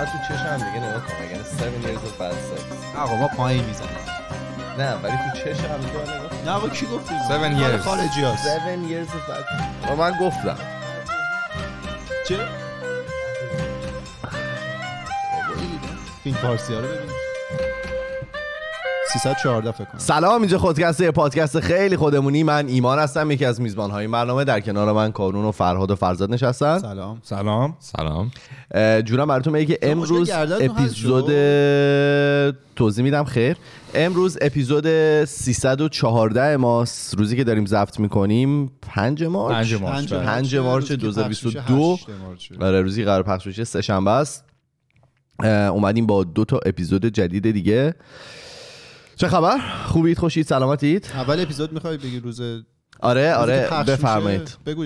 [0.00, 0.56] من تو چشم.
[0.56, 3.90] دیگه نگاه کنم اگر 7 years of bad sex آقا ما پایین می‌زنیم.
[4.78, 6.50] نه ولی تو چشم دیگه نگاه کن.
[6.50, 7.84] نه با کی گفتی Seven مال years.
[7.84, 9.90] خارجی هست 7 years of bad.
[9.90, 10.56] و من گفتم.
[12.28, 12.38] چه؟
[16.24, 17.10] فیلم فارسی ها رو ببین
[19.12, 19.98] 314 فکر کنم.
[19.98, 22.42] سلام اینجا خودکسته پادکست خیلی خودمونی.
[22.42, 25.94] من ایمان هستم یکی از میزبان های برنامه در کنار من کارون و فرهاد و
[25.94, 26.78] فرزاد نشستن.
[26.78, 27.18] سلام.
[27.22, 27.76] سلام.
[27.78, 28.30] سلام.
[29.02, 31.30] جونم براتون میگه که امروز اپیزود
[32.76, 33.24] توضیح میدم.
[33.24, 33.56] خیر.
[33.94, 39.56] امروز اپیزود 314 ماست روزی که داریم ضبط می‌کنیم 5 مارچ.
[39.56, 40.24] پنج مارچ، بله.
[40.24, 42.52] 5 مارچ روزی که پخش میشه 2022 هشت مارچ.
[42.60, 44.44] آره روزی قرار پخش بشه سه شنبه است
[45.44, 47.94] اومدیم با دو تا اپیزود جدید دیگه.
[49.20, 52.64] چه خبر خوبید خوشید سلامتید اول اپیزود می‌خوای بگی روز روزی
[53.00, 54.84] آره که آره؟ بفرمایید بگو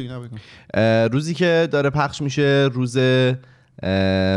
[1.12, 2.98] روزی که داره پخش میشه روز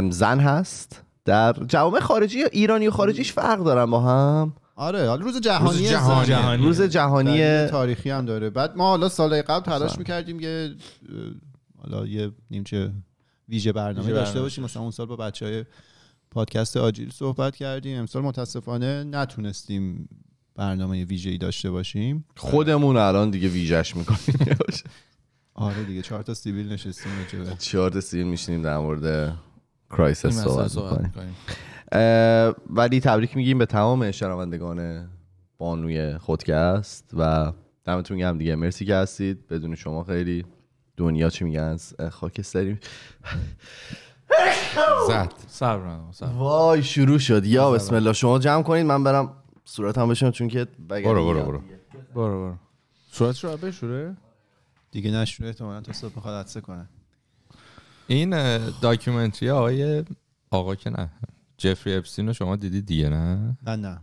[0.09, 5.25] زن هست در جوامع خارجی یا ایرانی و خارجیش فرق دارن با هم آره حالا
[5.25, 5.89] روز جهانی روز.
[5.89, 6.27] جهانی.
[6.27, 6.63] جهانی.
[6.63, 9.97] روز جهانی تاریخی هم داره بعد ما حالا سالهای قبل تلاش.
[9.97, 10.75] می‌کردیم یه
[11.77, 12.91] حالا یه نیمچه
[13.49, 14.45] ویژه برنامه ویژه داشته برنامه.
[14.45, 15.65] باشیم مثلا اون سال با بچه های
[16.37, 17.99] پادکست آجیل صحبت کردیم.
[17.99, 20.09] امسال متاسفانه نتونستیم
[20.55, 22.25] برنامه ویژه ای داشته باشیم.
[22.35, 24.57] خودمون الان دیگه ویژش می‌کنیم.
[25.53, 27.11] آره دیگه چهار تا سیبیل نشستیم
[27.59, 29.37] چهار تا سیل میشینیم در مورد
[29.89, 31.35] کرایسس صحبت صحبت می‌کنیم.
[32.69, 35.09] ولی تبریک میگیم به تمام شنوندگان
[35.57, 37.53] بانوی خودکست و
[37.85, 38.55] دمتون گرم دیگه.
[38.55, 39.47] مرسی که هستید.
[39.47, 40.45] بدون شما خیلی
[40.97, 42.77] دنیا چی میگن؟ از خاکستری
[45.07, 45.33] زد.
[45.47, 45.99] صبر.
[46.21, 47.45] وای شروع شد.
[47.45, 48.13] یا بسم الله.
[48.13, 49.33] شما جمع کنید من برم
[49.65, 51.61] صورتم بشم چون که برو برو برو.
[52.15, 52.55] برو برو.
[53.11, 54.17] صورتش رو بشوره؟
[54.91, 56.89] دیگه نشونه احتمالاً تا صبح می‌خواد عطسه کنه.
[58.07, 60.03] این documentary آقای
[60.51, 61.09] آقا که نه
[61.57, 64.01] جفری اپستین رو شما دیدید دیگه نه؟ نه نه.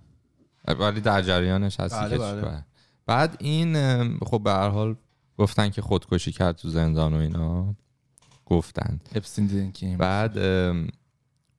[0.78, 2.64] ولی در جریانش هستی بله، که بله.
[3.06, 4.96] بعد این خب به هر حال
[5.38, 7.74] گفتن که خودکشی کرد تو زندان و اینا.
[8.46, 10.38] گفتن اپستین دیدین که این بعد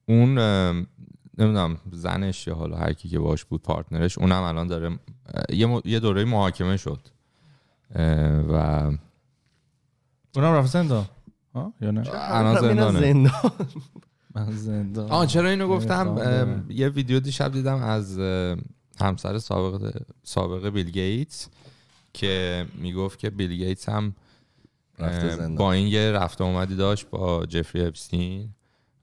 [0.06, 0.38] اون
[1.38, 5.00] نمی‌دونم زنش یا حالا هر کی که باش بود partner ش اونم الان داره
[5.50, 7.00] یه, م- یه دوره محاکمه شد.
[8.50, 8.54] و
[10.36, 11.06] اونم رفت زندان؟
[11.56, 13.00] ها؟ یا نه؟ الان زندانه.
[13.02, 13.32] زندان.
[14.36, 15.10] من زندان.
[15.12, 16.66] آه چرا اینو گفتم؟ برم.
[16.70, 18.20] یه ویدیو دیشب دیدم از
[19.00, 21.50] همسر سابق سابق بیل گیتس
[22.14, 24.16] که می‌گفت که بیل گیتس هم.
[25.58, 28.50] با این یه رفته اومدی داشت با جفری اپستین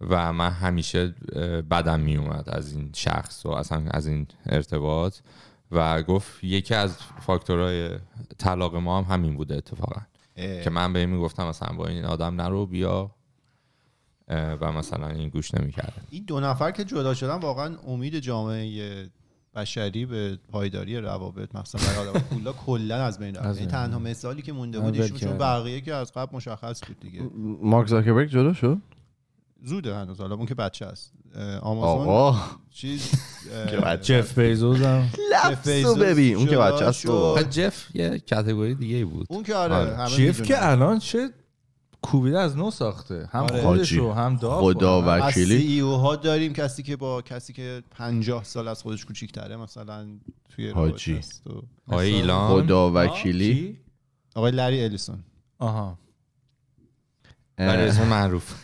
[0.00, 5.16] و من همیشه اه، بدم میومد از این شخص و اصلا از این ارتباط
[5.70, 7.91] و گفت یکی از فاکتورهای
[8.38, 10.00] طلاق ما هم همین بوده اتفاقا.
[10.36, 13.10] که من به این می‌گفتم مثلا با این آدم نرو بیا
[14.28, 16.06] اه، و مثلا این گوش نمی‌کرد.
[16.10, 19.10] این دو نفر که جدا شدن واقعا امید جامعه
[19.55, 22.21] بشری به پایداری روابط مثلا برای آدم.
[22.31, 23.47] پولا کلا از بین رفت.
[23.47, 25.39] از این بین تنها مثالی که مونده بود ایشون چون.
[25.39, 27.21] بقیه که از قبل مشخص بود دیگه.
[27.63, 28.79] مارک زاکربرگ جدا شد؟
[29.65, 30.21] زوده هنوز.
[30.21, 31.13] حالا اون که بچه است.
[31.63, 32.39] آمازون آقا.
[32.71, 33.11] چیز
[33.53, 36.37] اه، که بچه جف بیزوز هم لفظو ببین.
[36.37, 37.07] اون که بچه است
[37.51, 39.27] جف یه کتگوری دیگه بود.
[39.31, 40.11] اون که آره آره.
[40.11, 40.43] جف.
[40.43, 41.31] که الان چه
[42.03, 43.63] کوبیده از نو ساخته هم آره.
[43.63, 45.11] خودشو هم داف خدا کنه.
[45.11, 49.05] از وکیلی سی او ها داریم کسی که با کسی که 50 سال از خودش
[49.05, 50.07] کوچیک‌تره مثلا
[50.49, 51.21] توی حاجی.
[51.89, 53.79] آقای ایلان خدا وکیلی کی؟
[54.35, 55.19] آقای لری الیسون
[55.59, 55.99] آها
[57.57, 58.55] برای اسم معروف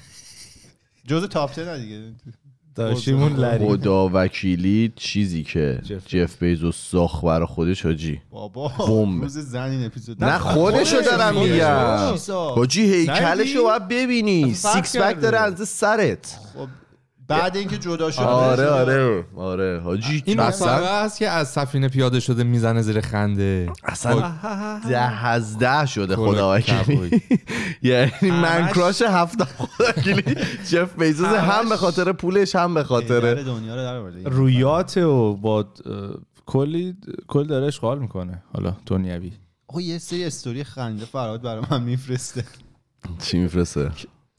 [1.06, 2.14] جز تاپ 10 دیگه
[2.78, 8.68] داشتیم اون لری خدا وکیلی چیزی که جف جف بیزوس ساخت برای خودش حاجی بابا
[8.68, 9.22] بمب.
[9.22, 11.34] روز زن این اپیزود نه خودشو دارم.
[11.34, 12.14] میگم.
[12.54, 15.20] حاجی هیکلشو باید ببینی سیکس پک.
[15.20, 16.68] داره از سرت خب
[17.28, 19.24] بعد اینکه جدا شد آره آره.
[19.36, 19.80] آره.
[19.80, 23.72] حاجی این اصلا؟ هست که از سفینه پیاده شده می‌زنه زیر خنده.
[23.84, 24.32] اصلا
[24.88, 27.22] ده از ده شده خدا وکیلی.
[27.82, 30.34] یعنی من کراش هفته خدا وکیلی
[30.70, 33.34] جف بیزوس هم به خاطر پولش هم به خاطر.
[34.24, 35.66] رویات و با
[36.46, 36.96] کلی
[37.26, 38.42] کل داره اشغال می‌کنه.
[38.54, 39.32] حالا دنیوی.
[39.68, 42.44] آقا یه سری استوری خنده فراد برای من میفرسته.
[43.22, 43.90] چی میفرسته؟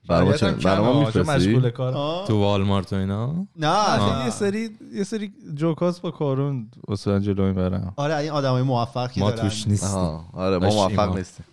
[0.09, 4.29] برای ما چه- برای ما مشغول میفرستی؟ کار؟ تو والمارت و اینا؟ نه اصلا یه
[4.29, 9.31] سری یه سری جوکاس با کارون واسه جلو می‌برم آره این آدمای موفق که ما
[9.31, 9.49] دارن.
[9.49, 10.19] توش نیستیم.
[10.33, 11.17] آره ما موفق.
[11.17, 11.45] نیستیم.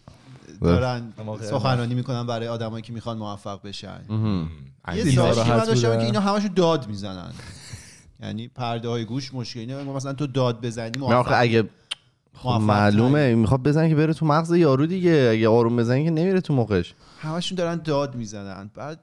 [0.61, 4.01] دارن ما سخنرانی می‌کنن برای آدمایی که می‌خوان موفق بشن.
[4.09, 5.99] یه اینا سالش که من داشتم.
[5.99, 7.33] که اینا همشون داد می‌زنن.
[8.23, 11.65] یعنی پرده های گوش مشکلی نه مثلا تو داد بزنی موفق اگه
[12.35, 13.35] خب معلومه.
[13.35, 15.29] می‌خواد بزنه که بره تو مغز یارو دیگه.
[15.33, 16.95] اگه آروم بزنی که نمیره تو مخش.
[17.27, 18.71] همشون دارن داد می‌زنن.
[18.75, 19.01] بعد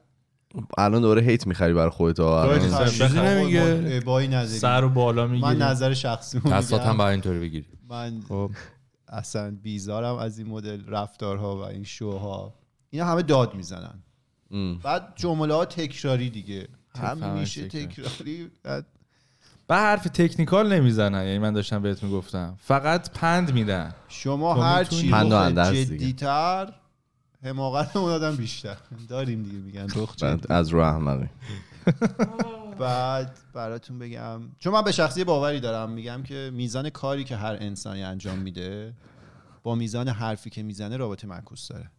[0.77, 2.59] الان دوره هیت می‌خری برای خودت ها.
[2.87, 4.45] چیزی نمیگه.
[4.45, 7.67] سر و بالا من می‌گیری نظر شخصی دستات هم باید اینطوری بگیری.
[7.89, 8.51] من خب.
[9.07, 12.53] اصلا بیزارم از این مدل رفتارها و این شوها.
[12.89, 14.03] اینا همه داد می‌زنن.
[14.51, 14.79] ام.
[14.83, 16.67] بعد جمله ها تکراری دیگه.
[16.95, 17.87] همیشه تکرار.
[17.87, 18.85] تکراری بعد
[19.67, 21.25] به حرف تکنیکال نمی‌زنن.
[21.25, 23.93] یعنی من داشتم بهت می‌گفتم فقط پند میدن.
[24.07, 25.11] شما هر چی.
[25.85, 26.73] جدیتر
[27.43, 28.77] حماقت اون آدم بیشتر.
[29.07, 30.15] داریم دیگه میگن رخ
[30.49, 31.29] از رو احمقی.
[32.79, 34.41] بعد براتون بگم.
[34.59, 38.93] چون من به شخصی باوری دارم میگم که میزان کاری که هر انسانی انجام میده
[39.63, 41.91] با میزان حرفی که می‌زنه رابطه معکوس داره.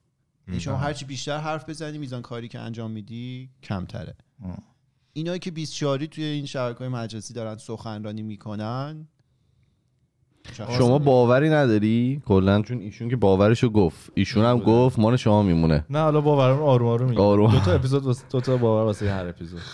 [0.48, 4.14] یعنی شما هرچی بیشتر حرف بزنی میزان کاری که انجام میدی کمتره.
[5.12, 9.08] اینایی که 24 توی این شبکه های مجلسی دارن سخنرانی می‌کنن
[10.52, 14.10] شما باوری نداری؟ کلا چون ایشون که باورشو گفت.
[14.14, 15.84] ایشون هم گفت مان شما میمونه.
[15.90, 17.20] نه حالا باورم آروم آروم میگم.
[17.22, 17.50] آروم.
[17.50, 19.60] دو تا اپیزود واسه- دو تا باور واسه هر اپیزود.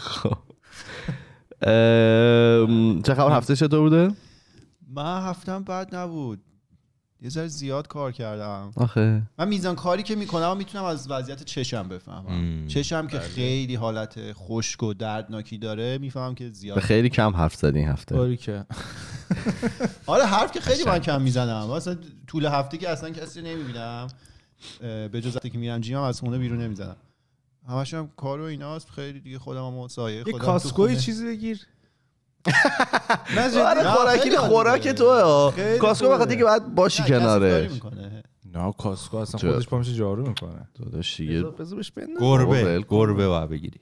[1.63, 4.11] ام، چه خبر؟ هفته چطور بوده؟
[4.95, 6.39] من هفتم بد نبود.
[7.23, 8.73] یه ذره زیاد کار کردم.
[8.77, 9.23] آخه.
[9.39, 12.35] من میزان کاری که می‌کنم می‌تونم از وضعیت چشم بفهمم.
[12.35, 12.67] مم.
[12.67, 17.55] چشم که خیلی حالت خشک و دردناکی داره می‌فهمم که به زیاد خیلی کم حرف
[17.55, 18.17] زدی این هفته.
[18.17, 18.65] باری که.
[20.07, 21.71] آره حرف که خیلی من کم می‌زنم.
[21.71, 21.97] مثلا
[22.27, 24.07] طول هفته که اصلا کسی نمی‌بینم
[24.81, 26.97] به جز وقتی که میرم جیمم از خونه بیرون نمی‌زنم.
[27.69, 30.97] همش هم کار و ایناست خیلی دیگه خودم هم سایه یه خودم کاسکوی.
[30.97, 31.57] چیزی بگیر.
[31.57, 31.80] آره
[33.37, 34.83] نه، خوراکی خیلی خوراک
[35.55, 36.09] خیلی کاسکو.
[36.09, 38.23] بخاطر که باید باشی می‌کنه.
[38.55, 40.69] نه کاسکو اصلا؟ خودش پا میشه جارو می‌کنه.
[40.75, 41.45] داداش دیگه.
[42.21, 42.85] گربه.
[42.89, 43.81] گربه باید بگیری.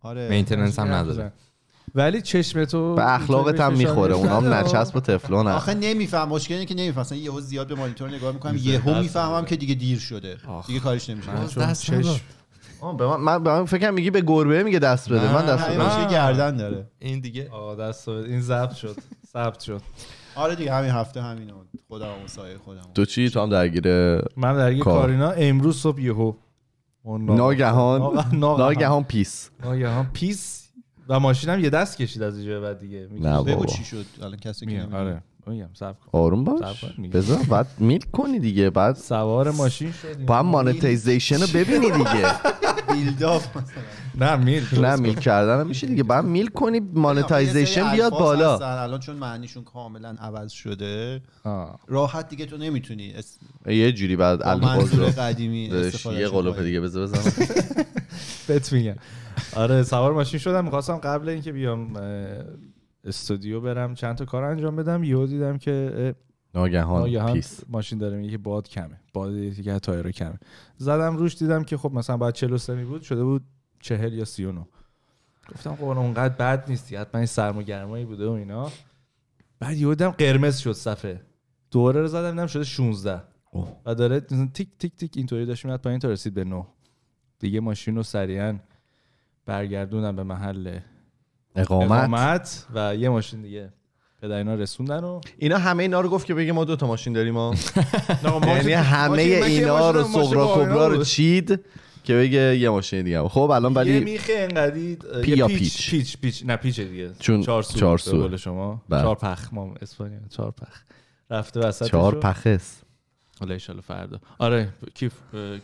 [0.00, 0.28] آره.
[0.28, 1.32] مینتیننس هم نداره.
[1.94, 4.14] ولی چشم تو به اخلاقت هم می‌خوره.
[4.14, 4.54] اونام.
[4.54, 5.52] نچسب و تفلون هم.
[5.52, 6.28] آخه نمیفهم.
[6.28, 7.00] مشکل اینه که نمیفهم.
[7.00, 8.56] مثلا یهو زیاد به مانیتور نگاه می‌کنم.
[8.56, 9.44] یهو می‌فهمم.
[9.44, 10.36] که دیگه دیر شده.
[10.66, 11.30] دیگه کارش نمیشه.
[12.92, 15.32] به من من به من فکر کنم میگی به گربه میگه دست بده.
[15.34, 16.90] من دست باشه گردن داره.
[16.98, 17.48] این دیگه.
[17.50, 18.28] آقا دست بده.
[18.28, 18.96] این ضبط شد.
[19.32, 19.80] ثبت شد.
[20.36, 21.52] آره دیگه همین هفته همین
[21.88, 22.82] خودم و سایه خودم.
[22.94, 23.82] تو چی؟ تو هم درگیر
[24.36, 25.00] من در یه کار.
[25.00, 25.30] کارینا.
[25.30, 26.32] امروز صبح یهو
[27.04, 29.50] ناگهان ناگهان- پیس.
[29.64, 30.70] ناگهان پیس.
[31.08, 33.08] و ماشینم یه دست کشید از اینجا بعد دیگه.
[33.10, 33.64] میگه بگو.
[33.64, 34.04] چی شد.
[34.22, 34.88] الان کسی که.
[34.92, 35.22] آره.
[35.48, 36.18] میگم صبر کن.
[36.18, 36.84] آروم باش.
[37.12, 40.26] بذار بعد میل کنی دیگه بعد سوار ماشین شدیم.
[40.26, 42.34] با هم مانتیزیشن رو ببینی دیگه.
[42.92, 43.82] بیلداپ مثلا.
[44.14, 46.02] نه میل نه میل کردن میشه دیگه.
[46.02, 48.58] بعد میل کنی مانتیزیشن بیاد بالا.
[48.82, 51.22] الان چون معنیشون کاملا عوض شده.
[51.88, 53.14] راحت دیگه تو نمی‌تونی.
[53.66, 55.70] یه جوری بعد الفاظ رو قدیمی
[56.18, 57.46] یه قلوپ دیگه بذار بزنم.
[58.48, 58.94] بهت میگم.
[59.56, 60.64] آره سوار ماشین شدم.
[60.64, 61.96] می‌خواستم قبل اینکه بیام
[63.04, 65.04] استودیو برم چند تا کار انجام بدم.
[65.04, 66.14] یهو دیدم که
[66.54, 67.60] ناگهان ناگهان پیس.
[67.68, 69.00] ماشین داره میگه که باد کمه.
[69.12, 69.34] باد
[69.68, 70.38] از تایر کمه.
[70.76, 73.42] زدم روش دیدم که خب مثلا بعد 43 می بود شده بود
[73.80, 74.66] 40 یا 39
[75.52, 78.70] گفتم خب اونقدر بد نیستی حتما این سرما گرمایی بوده و اینا.
[79.58, 81.20] بعد یهو دیدم قرمز شد صفحه.
[81.70, 83.76] دوره رو زدم دیدم شده 16 اوه.
[83.86, 86.66] و داره تیک تیک تیک اینطوری داشت میاد پایین تا رسید به 9
[87.38, 88.58] دیگه ماشین رو سریعا
[89.46, 90.78] برگردونم به محل.
[91.54, 93.72] اقامت اقامت و یه ماشین دیگه
[94.22, 97.12] پدر اینا رسوندن و اینا همه اینا رو گفت که بگه ما دو تا ماشین
[97.12, 97.54] داریم ما
[98.24, 101.04] نه، یعنی همه اینا رو اینا کبرا رو.
[101.04, 101.60] چید
[102.04, 103.28] که بگه یه ماشین دیگه.
[103.28, 106.80] خب الان یه ولی میخه انقدی پی یه یا پیچ پیچ؟ پیچ پیچ نه پیچ
[106.80, 108.22] دیگه چون چهار سو چهار به سو.
[108.22, 109.02] قول شما بله.
[109.02, 110.80] چهار پخ ما اسپانیا چهار پخ
[111.30, 112.80] رفته وسط چهار پخس
[113.40, 115.12] حالا ان فردا آره کیف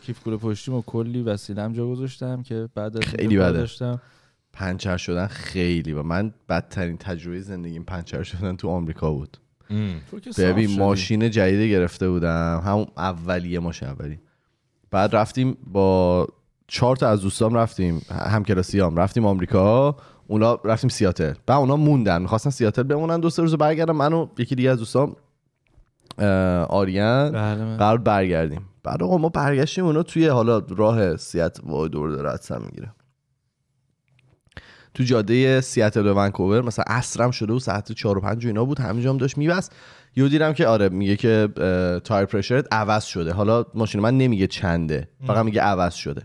[0.05, 3.51] کیف کوله پشتیم و کلی وسیلم جا گذاشتم که بعد از خیلی بده.
[3.51, 4.01] داشتم
[4.53, 9.37] پنچر شدن خیلی و من بدترین تجربه زندگیم پنچر شدن تو آمریکا بود.
[10.37, 10.79] ببین.
[10.79, 12.61] ماشین جدید گرفته بودم.
[12.65, 14.19] همون اولیه ماشین اولی.
[14.91, 16.27] بعد رفتیم با
[16.67, 19.95] چهار تا از دوستام رفتیم همکلاسیام رفتیم آمریکا
[20.27, 21.33] اونا رفتیم سیاتل.
[21.45, 23.19] بعد اونا موندن می‌خواستن سیاتل بمونن.
[23.19, 25.15] دو سه روز برگردم من و یکی دیگه از دوستام
[26.69, 28.65] آریان بله قرار برگردیم.
[28.83, 32.91] بعد آقا ما برگشتیم اونا توی حالا راه سیات وای دور داره می‌گیره.
[34.93, 38.65] تو جاده سیاتل و ونکوور مثلا عصرم شده و ساعت 4 و 5 و اینا
[38.65, 39.71] بود همینجا هم داشت میبست.
[40.15, 41.49] یهو دیدم که آره میگه که
[42.03, 43.33] تایر پرشرت عوض شده.
[43.33, 46.21] حالا ماشین من نمیگه چنده فقط میگه عوض شده.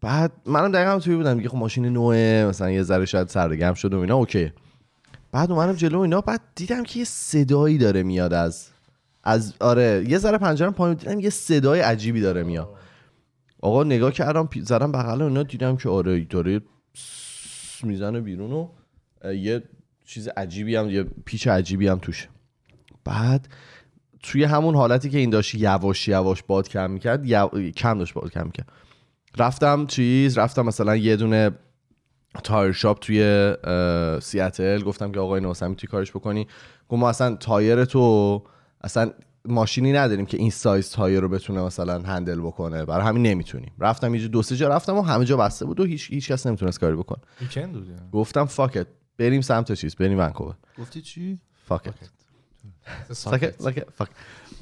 [0.00, 3.74] بعد منم دقیقا هم توی بودم میگه خب ماشین نوعه مثلا یه ذره شاید سردگرم
[3.74, 4.52] شده و اینا اوکی.
[5.32, 8.68] بعد اومدم جلو اینا بعد دیدم که یه صدایی داره میاد از
[9.24, 12.68] از آره یه ذره پنجرم پایین دیدم یه صدای عجیبی داره میاد.
[13.60, 16.60] آقا نگاه کردم زدم بغل اینا دیدم که آره داره
[17.82, 18.68] می‌زنه بیرون و
[19.34, 19.62] یه
[20.04, 22.28] چیز عجیبی هم یه پیچ عجیبی هم توشه.
[23.04, 23.48] بعد
[24.22, 27.70] توی همون حالتی که این داشت یواش یواش باد کم می‌کرد یو...
[27.70, 28.72] کم داشت باد کم می‌کرد.
[29.38, 31.50] رفتم چیز رفتم مثلا یه دونه
[32.44, 33.54] tire shop توی
[34.22, 34.82] سیاتل.
[34.82, 36.46] گفتم که آقای نوسم می‌تونی کارش بکنی.
[36.88, 38.42] گفت ما اصلا تایر تو
[38.80, 39.12] اصلا
[39.48, 42.84] ماشینی نداریم که این سایز تایر رو بتونه مثلا handle بکنه.
[42.84, 43.72] برای همین نمی‌تونیم.
[43.78, 46.46] رفتم یه دو سه جا رفتم و همه جا بسته بود و هیچ هیچ کس
[46.46, 47.18] نمی‌تونست کاری بکنه.
[47.40, 48.10] weekend بود.
[48.12, 48.86] گفتم fuck it
[49.18, 50.54] بریم سمت چیز بریم ونکوور.
[50.78, 51.94] گفتی چی؟ fuck it
[53.12, 54.08] ساکت ساکت fuck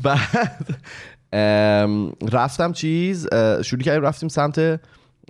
[0.03, 0.79] بعد
[2.33, 3.29] رفتم چیز
[3.63, 4.81] شروع کردیم رفتیم سمت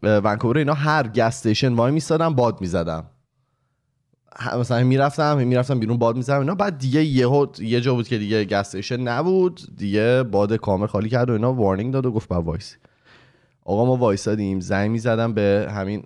[0.02, 0.58] ونکوور.
[0.58, 3.04] اینا هر gas station وای میستادم باد می‌زدم
[4.58, 6.54] مثلا می‌رفتم می‌رفتم بیرون باد می‌زدم اینا.
[6.54, 9.60] بعد دیگه یهو یه جا بود که دیگه gas station نبود.
[9.76, 12.76] دیگه باد کامل خالی کرد و اینا warning داد و گفت باید وایسی.
[13.64, 14.60] آقا ما وایسادیم.
[14.60, 16.04] زنگ می‌زدم به همین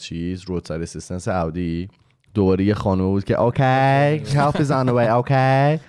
[0.00, 1.88] چیز roadside assistance اودی
[2.34, 5.82] دوباره یه خانم بود که okay help is on the way okay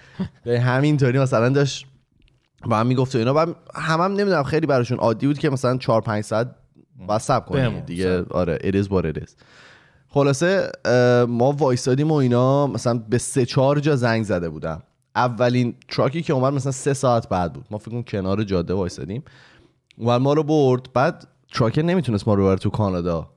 [0.44, 1.86] به همینطوری مثلا داشت
[2.66, 3.34] با هم می‌گفت و اینا.
[3.34, 6.56] بعد هم هم نمی‌دونم خیلی براشون عادی بود که مثلا 4 5 ساعت
[7.08, 7.62] باید صبر کنی.
[7.62, 9.30] بمون، دیگه آره it is what it is.
[10.10, 10.72] خلاصه
[11.28, 14.84] ما وایسادیم و اینا مثلا به سه چهار جا زنگ زده بودم.
[15.16, 17.66] اولین truck ی که اومد مثلا سه ساعت بعد بود.
[17.72, 19.24] ما فکر کنم کنار جاده وایسادیم.
[19.98, 20.94] اومد ما رو برد.
[20.94, 23.30] بعد تراکر نمی‌تونست ما رو ببره تو کانادا.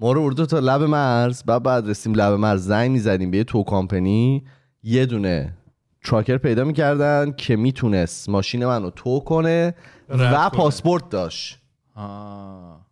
[0.00, 1.42] ما رو برد تا لب مرز.
[1.42, 2.64] بعد بعد رسیم لب مرز.
[2.64, 4.44] زنگ می‌زدیم به یه تو کامپنی
[4.82, 5.56] یه دونه
[6.04, 9.74] تراکر پیدا می‌کردن که می‌تونست ماشین منو تو کنه
[10.08, 10.48] و کنه.
[10.48, 11.58] پاسپورت داشت.
[11.94, 12.89] آه.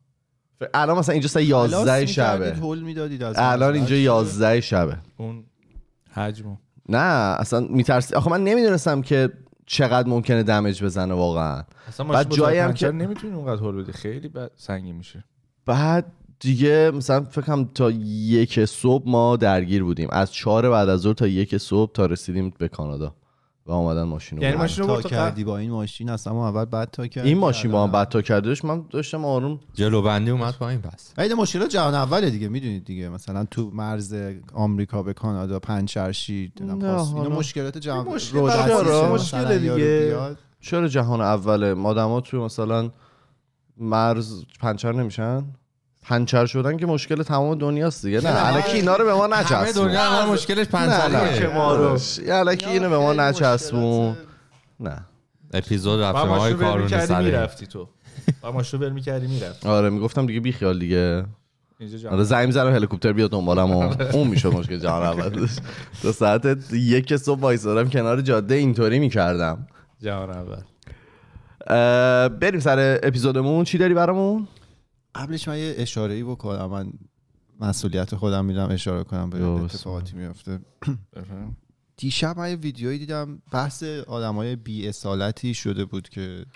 [0.74, 2.54] الان مثلا اینجا ساعت 11 شبه.
[2.54, 4.00] هول می‌دادید از الان اینجا رد.
[4.00, 4.96] 11 شبه.
[5.16, 5.44] اون
[6.10, 6.56] حجمو
[6.88, 6.98] نه
[7.38, 8.14] اصلا میترسی.
[8.14, 9.30] آخه من نمی‌دونستم که
[9.66, 11.62] چقدر ممکنه دمج بزنه واقعا.
[11.88, 13.92] اصلا بعد جایی هم که- نمی‌تونی اونقدر هول بدی.
[13.92, 15.24] خیلی بد سنگین میشه.
[15.66, 20.08] بعد دیگه مثلا فکرم تا یک صبح ما درگیر بودیم.
[20.12, 23.14] از چهار بعد از ظهر تا یک صبح تا رسیدیم به کانادا.
[23.68, 24.56] و آمدن ماشین رو یعنی.
[24.56, 27.70] ماشین رو تا کردی با این ماشین اصلا ما اول بعد تا کردی این ماشین
[27.70, 31.68] با هم بد تا کردش من داشتم آروم جلو بندی اومد پایین پس این مشکلات
[31.68, 33.08] جهان اوله دیگه می‌دونید دیگه.
[33.08, 34.16] مثلا تو مرز
[34.54, 37.28] آمریکا به کانادا پنچرشی نه، اینا.
[37.28, 40.16] مشکلات جهان مشکل یارو دیگه.
[40.60, 42.90] چرا جهان اوله؟ آدما توی مثلا
[43.76, 45.44] مرز پنچر نمیشن؟
[46.02, 48.20] پنچر شدن که مشکل تمام دنیاست دیگه.
[48.20, 49.86] نه الکی اینا رو به ما همه نچسبون.
[49.86, 50.98] دنیا الان مشکلش نه نه.
[50.98, 54.16] پنسریه که ما رو الکی اینو به ما نچسبون.
[54.80, 54.96] نه.
[55.54, 57.88] اپیزود با رفتیم های کارون می‌کردی سره می‌رفتی تو.
[58.42, 59.68] با رو ول می‌کردی می‌رفتی.
[59.68, 61.24] آره می‌گفتم دیگه بی خیال دیگه.
[61.80, 62.10] اینجا جا.
[62.10, 65.48] آره زنگ می‌زنم هلیکوپتر بیاد دنبالم و اون می‌شد مشکل جهان اول
[66.02, 69.66] تا ساعت یک صبح وایسادم کنار جاده اینطوری می‌کردم.
[70.02, 70.60] جهان اول.
[72.28, 73.64] بریم سر اپیزودمون.
[73.64, 74.48] چی داری برامون؟
[75.18, 76.66] قبلش من یه اشاره ای بکنم.
[76.66, 76.92] من
[77.60, 80.60] مسئولیت خودم میدم اشاره کنم به اتفاقاتی میفته
[81.96, 83.42] دیشب من یه ویدیویی دیدم.
[83.52, 86.46] بحث آدمای بی اصالتی شده بود که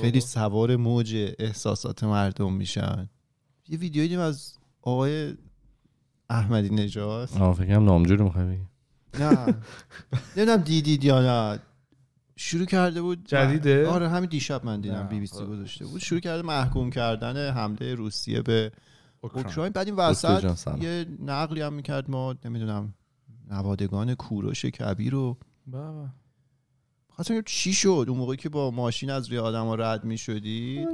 [0.00, 3.08] خیلی سوار موج احساسات مردم میشن.
[3.68, 5.34] یه ویدیویی دیدم از آقای
[6.30, 7.28] احمدی نژاد.
[7.40, 8.66] آه فکرم نامجوری می‌خوای بگی.
[9.18, 9.46] نه.
[10.36, 11.58] نمی‌دونم دیدید یا نه.
[12.44, 15.08] شروع کرده بود جدیده؟ آره همین دیشب من دیدم.
[15.08, 18.72] بی بی سی گذاشته بود شروع کرده محکوم کردن حمله روسیه به
[19.20, 19.72] اوکراین.
[19.72, 20.82] بعد این وسط.
[20.82, 22.94] یه نقلی هم می‌کرد ما نمی‌دونم
[23.50, 26.08] نوادگان کوروش کبیر رو بابا.
[27.08, 30.86] خواستم ببینم چی شد اون موقعی که با ماشین از روی آدم ها رد می‌شدی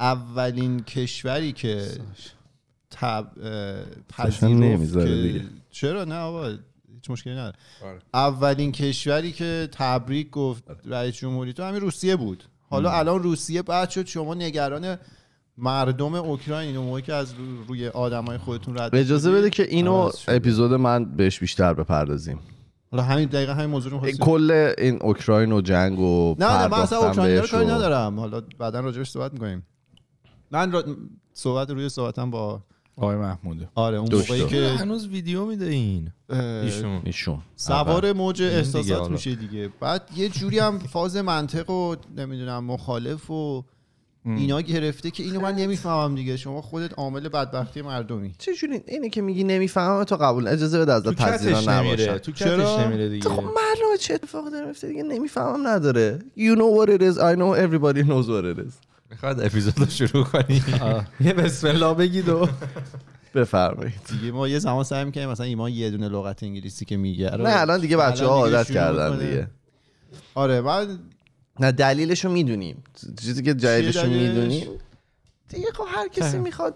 [0.00, 1.88] اولین کشوری که
[2.90, 3.32] تب
[4.08, 5.44] پذیرفت که- دیگه.
[5.70, 6.56] چرا نه آقا
[7.00, 7.98] هیچ مشکلی نداره آره.
[8.14, 13.90] اولین کشوری که تبریک گفت رئیس جمهوری تو همین روسیه بود حالا الان روسیه بعد
[13.90, 14.98] شد شما نگران
[15.58, 19.30] مردم اوکراین اون موقعی که از رو- روی آدمای خودتون رد اجازه.
[19.32, 20.34] بده که اینو شده.
[20.36, 22.38] اپیزود من بهش بیشتر بپردازیم
[22.90, 24.00] حالا همین دقیقا همین موضوع رو.
[24.10, 28.42] کل این اوکراین و جنگ و نه نه من اصلا اوکراینیا رو کاری ندارم حالا
[28.58, 29.66] بعدا راجعش صحبت می‌کنیم
[30.50, 30.84] من را...
[31.32, 32.62] صحبت روی صحبتم با
[33.00, 34.14] آقای محموده آره اون.
[34.14, 37.02] موقعی که هنوز ویدیو میده این؟ ایشون.
[37.04, 37.38] ایشون.
[37.56, 39.10] سوار موج این دیگه احساسات.
[39.10, 39.68] میشه دیگه.
[39.80, 43.64] بعد یه جوری هم فاز منطق و نمی‌دونم مخالف و
[44.24, 46.36] اینا گرفته که اینو من نمی‌فهمم دیگه.
[46.36, 48.34] شما خودت عامل بدبختی مردمی.
[48.38, 50.48] چجوری اینی که میگی نمی‌فهمم تو قبول.
[50.48, 52.18] اجازه بده از تو پذیرا کتش نمیره.
[52.18, 53.28] تو چرا؟ کتش نمیره دیگه.
[53.28, 56.18] خب معلومه چه اتفاقی داره میفته دیگه؟ نمی‌فهمم نداره.
[56.36, 57.16] You know what it is.
[57.18, 58.72] I know everybody knows what it is.
[59.10, 60.62] می‌خواد اپیزود رو شروع کنی.
[61.20, 62.48] یه بسم الله بگید و
[63.34, 67.30] بفرمایید دیگه ما یه زمان سعی می‌کنیم مثلا ایمان یه دونه لغت انگلیسی که میگه
[67.30, 69.18] رو- نه الان دیگه بچه ها عادت کردن.
[69.18, 69.50] دیگه
[70.34, 70.98] آره من
[71.60, 72.82] نه دلیلشو می‌دونیم
[73.20, 74.68] چیزی که دلیلشو دلیلش؟ می‌دونیم
[75.48, 76.74] دیگه خب هر کسی می‌خواد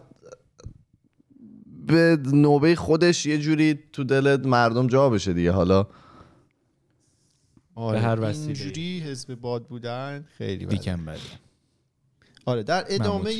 [1.86, 5.86] به نوبه خودش یه جوری تو دل مردم جا بشه دیگه حالا
[7.74, 8.46] آره به هر وسیله‌ای.
[8.62, 10.76] اینجوری حزب باد بودن خیلی بده.
[10.76, 11.20] دیکن بده
[12.44, 13.30] آره در ادامه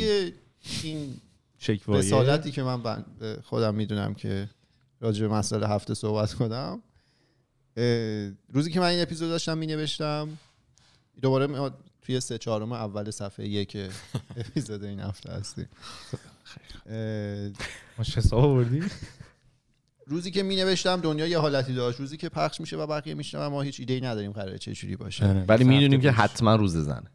[0.83, 1.21] این
[1.59, 3.05] شکوایه رسالتی که من
[3.45, 4.49] خودم می‌دونم که
[5.01, 6.83] راجع به مسئله هفته صحبت کنم
[8.53, 10.39] روزی که من این اپیزود داشتم می نوشتم
[11.23, 11.71] دوباره
[12.03, 13.77] توی سه چهارم اول صفحه یک
[14.37, 15.69] اپیزود این هفته هستیم.
[17.99, 18.83] ما حساب آوردی
[20.07, 22.01] روزی که می نوشتم دنیا یه حالتی داشت.
[22.01, 24.97] روزی که پخش میشه و بقیه میشنم ما هیچ ایده ای نداریم قراره چه جوری
[24.97, 25.25] باشه.
[25.49, 26.11] ولی می‌دونیم که.
[26.11, 27.11] حتما روز زنه.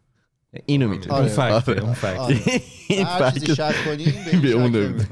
[0.65, 1.81] اینو اون فکته آره.
[1.81, 2.39] اون آره.
[2.89, 5.05] این هر چیزی فکت شک کنیم به این به شک اون.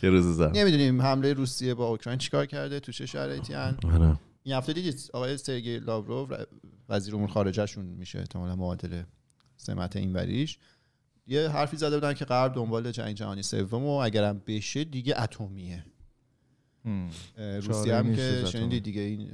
[0.00, 3.76] که روز زن نمی‌دونیم حمله روسیه با اوکراین چیکار کرده تو چه شرایطی هن.
[3.94, 4.18] آره.
[4.42, 6.32] این هفته دیدید آقای سرگئی لاوروف
[6.88, 9.02] وزیر امور خارجهشون میشه احتمالا معادل
[9.56, 10.58] سمت این وریش
[11.26, 15.84] یه حرفی زده بودن که غرب دنبال جنگ جهانی سوم و اگرم بشه دیگه اتمیه
[17.62, 18.44] روسیه هم که.
[18.44, 19.30] شنیدید دیگه این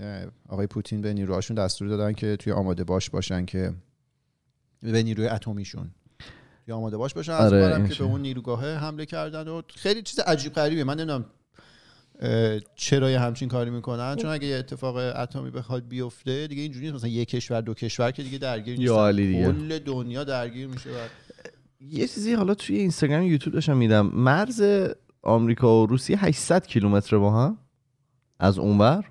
[0.48, 3.74] آقای پوتین به نیروهاشون دستور دادن که توی آماده باش باشن که
[4.82, 5.90] به نیروی اتمیشون.
[6.64, 7.94] توی آماده باش باشن از آره، که.
[7.94, 11.24] به اون نیروگاه حمله کردن و خیلی چیز عجیب غریبه من نمی‌دونم
[12.74, 14.16] چرا یه همچین کاری می‌کنن.
[14.16, 16.94] چون اگه یه اتفاق اتمی بخواد بیفته دیگه اینجوری نیست.
[16.94, 19.22] مثلا یه کشور دو کشور که دیگه درگیر یا نیستن.
[19.22, 19.52] دیگه.
[19.52, 20.94] کل دنیا درگیر میشه و
[21.80, 24.62] یه چیزی حالا توی اینستاگرام یوتیوب داشتم میدم مرز
[25.22, 27.58] آمریکا و روسیه 800 کیلومتر با هم؟
[28.38, 29.04] از اونور؟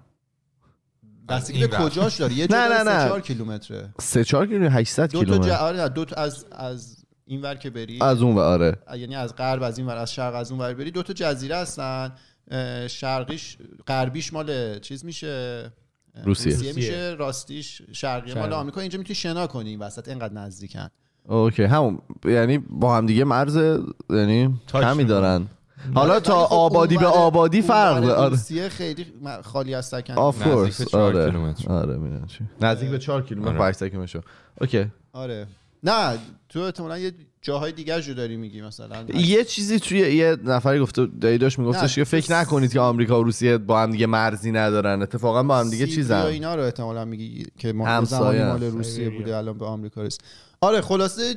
[1.29, 1.89] بستگی به این.
[1.89, 3.07] کجاش داری یه نه، نه، نه.
[3.09, 5.55] 4 کیلومتره 3 4 کیلومتر 800 دو تا کیلومتر.
[5.55, 9.35] آره دو تا از از این ور که بری از اون ور آره یعنی از
[9.35, 12.11] غرب از این ور از شرق از اون ور بری دو تا جزیره هستن
[12.87, 13.57] شرقیش
[13.87, 15.71] غربیش مال چیز میشه
[16.23, 16.53] روسیه.
[16.55, 16.73] روسیه.
[16.73, 18.53] میشه راستیش شرقی مال.
[18.53, 20.87] آمریکا اینجا می‌تونی شنا کنی این وسط اینقدر نزدیکن
[21.27, 23.55] اوکی همون یعنی با هم دیگه مرز
[24.09, 25.03] یعنی کمی.
[25.03, 25.47] دارن
[25.93, 28.13] حالا تا خب آبادی به آبادی فرق داره.
[28.13, 28.29] آره.
[28.29, 29.05] روسیه خیلی
[29.43, 31.25] خالی از سکن آف نزدیک کورس به چهار آره.
[31.31, 31.71] کیلومتر.
[31.71, 32.43] آره می‌دونم چی.
[32.61, 33.49] نزدیک به 4 کیلومتر.
[33.49, 33.59] آره.
[33.59, 34.19] با 800 کیلومتر
[34.61, 34.85] اوکی.
[35.13, 35.47] آره.
[35.83, 36.17] نه
[36.49, 39.03] تو احتمالاً یه جاهای دیگه رو داری میگی مثلا.
[39.13, 43.23] یه چیزی توی یه نفری گفته دایی داشت میگفتش که فکر نکنید که آمریکا و
[43.23, 45.01] روسیه با هم دیگه مرزی ندارن.
[45.01, 46.21] اتفاقا با هم دیگه چیزن.
[46.21, 48.01] اینا رو احتمالا میگی که ما.
[48.01, 49.09] مال روسیه.
[49.09, 50.21] بوده الان به آمریکا رسید.
[50.61, 51.35] آره خلاصه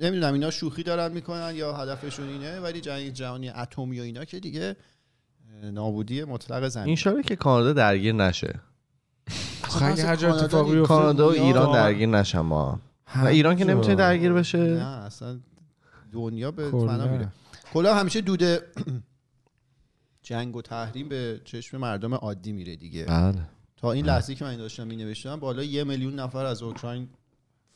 [0.00, 4.40] نمی‌دونم اینا شوخی دارن می‌کنن یا هدفشون اینه ولی جنگ جهانی اتمی و اینا که
[4.40, 4.76] دیگه
[5.62, 6.98] نابودی مطلق زمین.
[7.04, 8.60] این که کانادا درگیر نشه.
[9.64, 12.80] اصلا اگه هر جا کانادا اتفاقی کانادا و ایران درگیر نشن ما
[13.26, 13.64] ایران که.
[13.64, 14.58] نمی‌تونه درگیر بشه.
[14.58, 15.40] نه اصلا
[16.12, 16.70] دنیا به.
[16.70, 17.28] فنا میره.
[17.72, 18.62] کلا همیشه دوده
[20.22, 23.04] جنگ و تحریم به چشم مردم عادی میره دیگه.
[23.04, 23.42] بله.
[23.76, 27.08] تا این لحظه که من این داشتم می نوشتم بالا یه میلیون نفر از اوکراین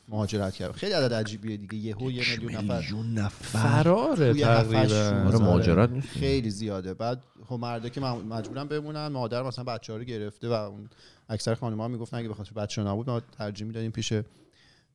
[0.09, 0.73] مهاجرت کرد.
[0.73, 1.75] خیلی عدد عجیبیه دیگه.
[1.75, 3.59] یهو یه میلیون نفر میلیون نفر.
[3.59, 4.81] فراره تقریبا.
[5.27, 6.09] آره مهاجرت نیست.
[6.09, 6.95] خیلی زیاده.
[6.95, 10.89] بعد خب مردا که مجبورن بمونن مادر مثلا بچه ها رو گرفته و اون
[11.29, 14.13] اکثر خانم ها می‌گفتن اگه بخاطر بچه نبود ما ترجیح می‌دادیم پیش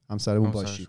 [0.09, 0.87] همسرمون باشید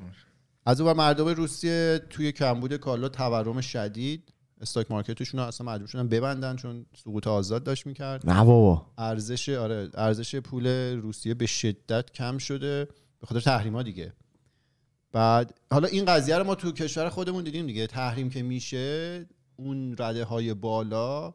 [0.67, 4.33] از اون مردم روسیه توی کمبود کالا تورم شدید.
[4.61, 8.31] استاک مارکتشون رو اصلا مجبور شدن ببندن چون سقوط آزاد داشت می‌کرد.
[8.31, 8.87] نه بابا.
[8.99, 12.89] ارزش آره ارزش پول روسیه به شدت کم شده.
[13.21, 14.13] به خاطر تحریما دیگه.
[15.13, 17.87] بعد حالا این قضیه رو ما تو کشور خودمون دیدیم دیگه.
[17.87, 21.35] تحریم که میشه اون رده های بالا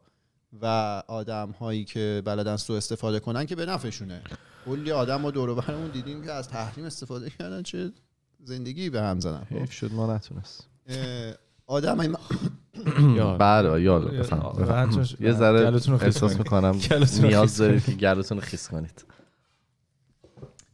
[0.62, 0.66] و
[1.08, 4.22] آدم هایی که بلدن سو استفاده کنن که به نفعشونه.
[4.66, 7.92] کلی آدم ما دور و برمون دیدیم که از تحریم استفاده کردن چه
[8.44, 9.46] زندگی به هم زدن.
[9.50, 9.56] خب.
[9.56, 10.68] حیف شد ما نتونست
[11.68, 12.08] آدم های
[13.40, 13.70] بله
[14.58, 15.16] راحت باش.
[15.20, 16.38] یه ذره احساس.
[16.38, 16.80] می‌کنم.
[17.22, 19.06] نیاز دارید که گلوتون رو خیس کنید.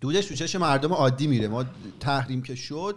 [0.01, 1.47] دودش تو چشم مردم عادی میره.
[1.47, 1.65] ما
[1.99, 2.95] تحریم که شد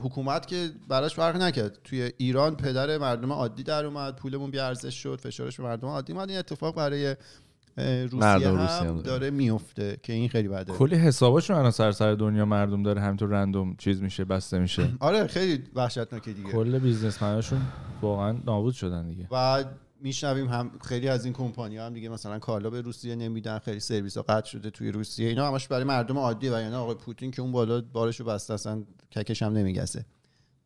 [0.00, 1.78] حکومت که براش فرق نکرد.
[1.84, 6.12] توی ایران پدر مردم عادی در اومد پولمون بی ارزش شد فشارش به مردم عادی
[6.12, 6.30] اومد.
[6.30, 7.16] این اتفاق برای
[8.10, 9.02] روسیه هم, هم داره.
[9.02, 10.72] داره میفته که این خیلی بده.
[10.72, 13.00] کلی حساباشون الان سر سر دنیا مردم داره.
[13.00, 14.88] همینطور رندوم چیز میشه بسته میشه.
[15.00, 16.52] آره خیلی وحشتناکه دیگه.
[16.52, 17.60] کل بیزنسمناشون
[18.02, 19.28] واقعا نابود شدن دیگه.
[19.30, 19.64] و
[20.02, 24.16] میشنویم هم خیلی از این کمپانی هم دیگه مثلا کالا به روسیه نمیدن خیلی سرویس
[24.16, 25.28] ها قطع شده توی روسیه.
[25.28, 28.84] اینا همش برای مردم عادی و یعنی آقای پوتین که اون بالا بارشو بسته اصلا
[29.12, 30.04] ککش هم نمیگسه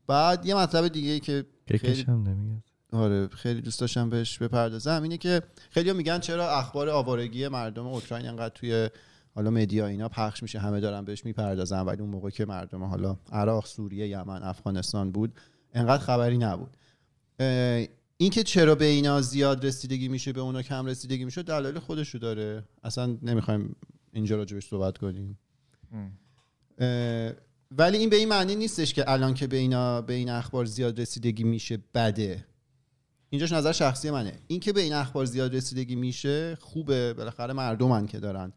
[0.06, 5.18] بعد یه مطلب دیگه که خیلی کشم نمیگه آره خیلی دوست داشتم بهش بپردازم اینه
[5.18, 8.90] که خیلی میگن چرا اخبار آوارگی مردم اوکراین انقدر توی
[9.34, 13.16] حالا مدیا اینا پخش میشه همه دارن بهش می‌پردازن ولی اون موقع که مردم حالا
[13.32, 15.32] عراق سوریه یمن افغانستان بود
[15.74, 16.76] انقدر خبری نبود.
[18.16, 22.64] اینکه چرا به اینا زیاد رسیدگی میشه به اونا کم رسیدگی میشه دلایل خودشو داره.
[22.84, 23.76] اصلا نمی‌خوایم
[24.12, 25.38] اینجا راجبش صحبت کنیم.
[27.70, 31.00] ولی این به این معنی نیستش که الان که به اینا به این اخبار زیاد
[31.00, 32.44] رسیدگی میشه بده.
[33.30, 34.38] اینجاش نظر شخصی منه.
[34.46, 37.14] این که به این اخبار زیاد رسیدگی میشه خوبه.
[37.14, 38.52] بالاخره مردمن که دارن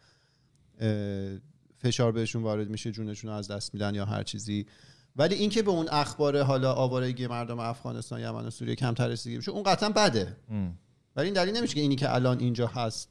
[1.78, 4.66] فشار بهشون وارد میشه جونشون رو از دست میدن یا هر چیزی.
[5.20, 9.52] ولی اینکه به اون اخبار حالا آوارگی مردم افغانستان یمن و سوریه کمتر رسیدگی بشه
[9.52, 10.38] اون قطعا بده.
[11.16, 13.10] ولی این دلیل نمیشه که اینی که الان اینجا هست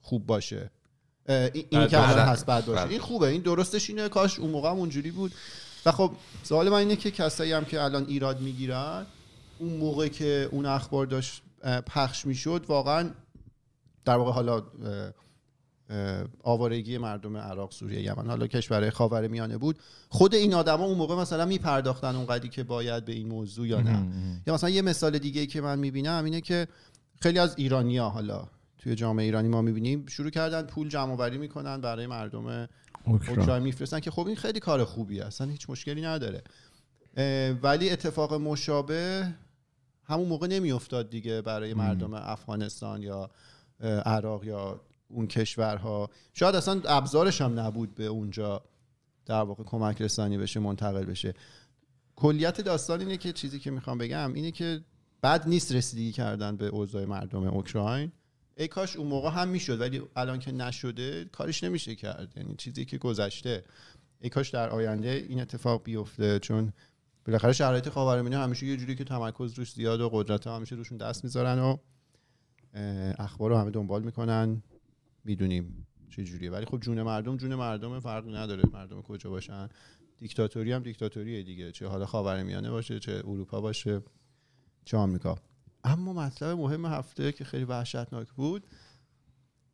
[0.00, 0.70] خوب باشه.
[1.26, 2.28] اه، این اینی که الان.
[2.28, 2.84] هست بد باشه.
[2.84, 2.90] بد.
[2.90, 3.26] این خوبه.
[3.26, 4.08] این درستش اینه.
[4.08, 5.34] کاش اون موقع هم اونجوری بود.
[5.86, 9.06] و خب سوال من اینه که کسایی هم که الان ایراد می‌گیرن
[9.58, 11.42] اون موقع که اون اخبار داشت
[11.86, 13.10] پخش می‌شد واقعا
[14.04, 14.62] در واقع حالا
[16.42, 18.26] آوارگی مردم عراق سوریه یمن.
[18.26, 19.78] حالا کشورهای خاور میانه بود.
[20.08, 24.06] خود این آدما اون موقع مثلا میپرداختن اونقدری که باید به این موضوع یا نه.
[24.46, 26.68] یا مثلا یه مثال دیگه که من می‌بینم اینه که
[27.20, 28.48] خیلی از ایرانیا حالا
[28.78, 32.68] توی جامعه ایرانی ما می‌بینیم شروع کردن پول جمع آوری می‌کنن برای مردم
[33.04, 33.62] اوکراین.
[33.62, 36.42] میفرستن که خب این خیلی کار خوبیه اصلا هیچ مشکلی نداره.
[37.62, 39.34] ولی اتفاق مشابه
[40.04, 43.30] همون موقع نمیافتاد دیگه برای مردم افغانستان یا
[44.06, 46.10] عراق یا اون کشورها.
[46.34, 48.62] شاید اصلا ابزارش هم نبود به اونجا
[49.26, 51.34] در واقع کمک رسانی بشه منتقل بشه.
[52.16, 54.80] کلیت داستان اینه که چیزی که می‌خوام بگم اینه که
[55.22, 58.12] بد نیست رسیدگی کردن به اوضاع مردم اوکراین.
[58.56, 62.32] ای کاش اون موقع هم می‌شد ولی الان که نشده کارش نمیشه کرد.
[62.36, 63.64] یعنی چیزی که گذشته.
[64.20, 66.72] ای کاش در آینده این اتفاق بیفته چون
[67.26, 70.98] بالاخره شرایط خاورمیانه همیشه یه جوری که تمرکز روش زیاد و قدرت ها همیشه روشون
[70.98, 71.76] دست می‌ذارن و
[73.18, 74.62] اخبار رو همه دنبال می‌کنن.
[75.24, 76.50] می‌دونیم چه جوریه.
[76.50, 78.62] ولی خب جون مردم جون مردم فرق نداره.
[78.72, 79.68] مردم کجا باشن؟
[80.18, 81.72] دیکتاتوری هم دیکتاتوریه دیگه.
[81.72, 84.02] چه حالا خاورمیانه باشه چه اروپا باشه
[84.84, 85.38] چه آمریکا.
[85.84, 88.66] اما مطلب مهم هفته که خیلی وحشتناک بود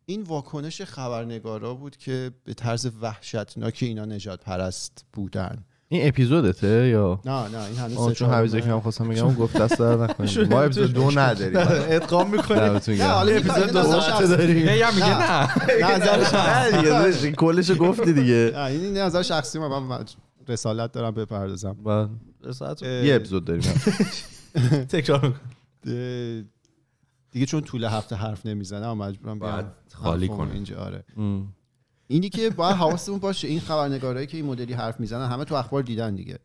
[0.06, 5.64] این واکنش خبرنگارا بود که به طرز وحشتناک اینا نجات پرست بودن.
[5.88, 9.96] این اپیزودته یا؟ نه نه این هنوز چون که من خواستم بگم گفت دست در
[9.96, 10.52] نکنید.
[10.52, 11.56] ما اپیزود دو نداریم.
[11.96, 13.04] ادغام می‌کنه دمتون نه.
[13.04, 14.56] حالا اپیزود دو داریم.
[14.56, 15.40] یه هم میگه نه.
[15.80, 15.96] نه.
[15.96, 16.86] نظر شخصی.
[16.86, 18.52] نه دیگه کلشو گفتی دیگه.
[18.54, 20.04] نه، این نظر شخصی من من
[20.48, 21.76] رسالت دارم بپردازم.
[21.86, 22.08] اه،
[22.82, 23.62] یه اپیزود داریم.
[24.88, 25.32] تکرار اه،
[27.30, 29.52] دیگه چون طول هفته حرف نمی‌زنم مجبورم بیام.
[29.52, 30.52] باید خالی کنی.
[30.52, 31.04] اینجا آره.
[32.08, 35.82] اینی که باید حواستون باشه این خبرنگارایی که این مدلی حرف می‌زنن همه تو اخبار
[35.82, 36.38] دیدن دیگه.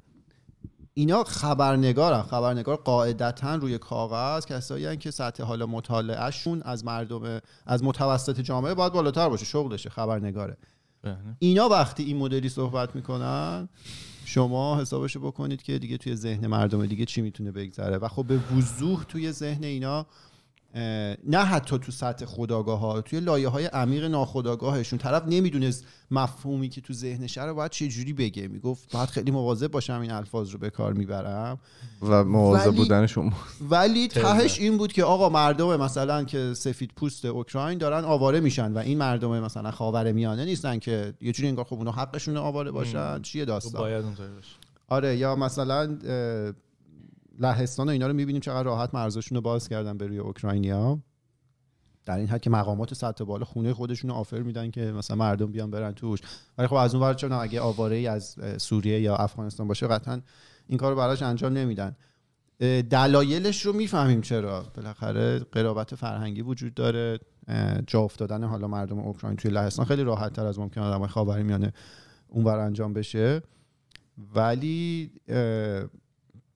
[0.94, 2.22] اینا خبرنگارن.
[2.22, 8.74] خبرنگار قاعدتا روی کاغذ کسایی هن که سطح حالا مطالعهشون از مردم از متوسط جامعه
[8.74, 10.58] باید بالاتر باشه شغلشه خبرنگاره.
[11.40, 13.70] اینا وقتی این مدلی صحبت می‌کنن
[14.26, 17.98] شما حسابشو بکنید که دیگه توی ذهن مردم دیگه چی می‌تونه بگذره.
[17.98, 20.06] و خب به وضوح توی ذهن اینا
[21.28, 26.82] نه حتی تو سطح خداگاه ها توی لایه های عمیق ناخداگاهشون طرف نمی‌دونست مفهومی که
[26.82, 28.48] تو ذهنشه رو باید چه جوری بگه.
[28.48, 31.60] می‌گفت باید خیلی مواظب باشم این الفاظ رو به کار می‌برم.
[32.02, 33.32] و مواظب ولی- بودن شما.
[33.70, 38.72] ولی تهش این بود که آقا مردم مثلا که سفید پوست اوکراین دارن آواره میشن
[38.74, 42.72] و این مردم مثلا خاور میانه نیستن که یه جوری انگار خب اونا حقشون آواره
[42.72, 43.22] باشن.
[43.22, 44.56] چیه داستان؟ باید اونطوری باشه.
[44.90, 45.98] آره یا مثلا
[47.40, 51.00] لهستان و اینا رو می‌بینیم چقدر راحت مرزشون رو باز کردن به روی اوکراینیا.
[52.06, 55.52] در این حد که مقامات سطح بالا خونه خودشون رو آفر میدن که مثلا مردم
[55.52, 56.20] بیان برن توش.
[56.58, 60.22] ولی خب از اون ور چون اگه آواره ای از سوریه یا افغانستان باشه قطعا
[60.68, 61.96] این کار رو براش انجام نمیدن.
[62.90, 64.66] دلایلش رو می‌فهمیم چرا.
[64.76, 67.20] بالاخره قرابت فرهنگی وجود داره.
[67.88, 71.74] جا افتادن حالا مردم اوکراین توی لهستان خیلی راحت تر از ممکن آدمای خاورمیانه
[72.28, 73.42] اونور انجام بشه.
[74.36, 75.12] ولی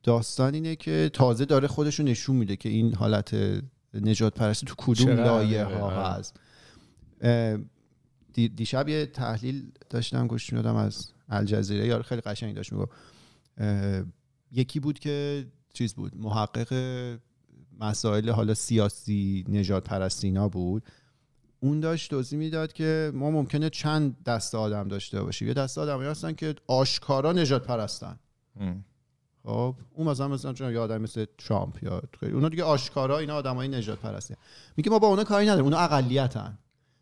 [0.06, 3.36] داستان اینه که تازه داره خودش رو نشون میده که این حالت
[3.94, 5.98] نجات پرستی تو کدوم لایه ها آره.
[5.98, 6.40] هست.
[8.34, 11.88] دی- دیشب یه تحلیل داشتم گوش می‌دادم از الجزیره.
[11.88, 12.92] یارو خیلی قشنگ داشت می‌گفت.
[14.52, 16.74] یکی بود که چیز بود محقق
[17.80, 20.84] مسائل حالا سیاسی نجات پرستی اینا بود.
[21.60, 25.48] اون داشت توضیح می‌داد که ما ممکنه چند دسته آدم داشته باشیم.
[25.48, 28.20] یه دسته آدمایی هستن که آشکارا نجات پرستن.
[29.46, 33.36] خب اون مثلا مثلا چون یه آدم مثل ترامپ یا خیلی- اونا دیگه آشکارا اینا
[33.36, 34.36] آدمای نجات پرستی
[34.78, 36.58] میگه ما با اونا کاری نداریم اونا اقلیتن.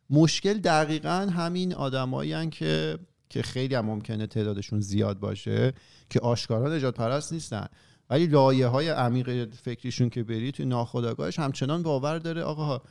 [0.10, 2.98] مشکل دقیقا همین آدمایی که
[3.30, 5.74] که خیلی هم ممکنه تعدادشون زیاد باشه
[6.10, 7.66] که آشکارا نجات پرست نیستن.
[8.10, 12.82] ولی لایه های عمیق فکریشون که بری توی ناخودآگاهش همچنان باور داره آقا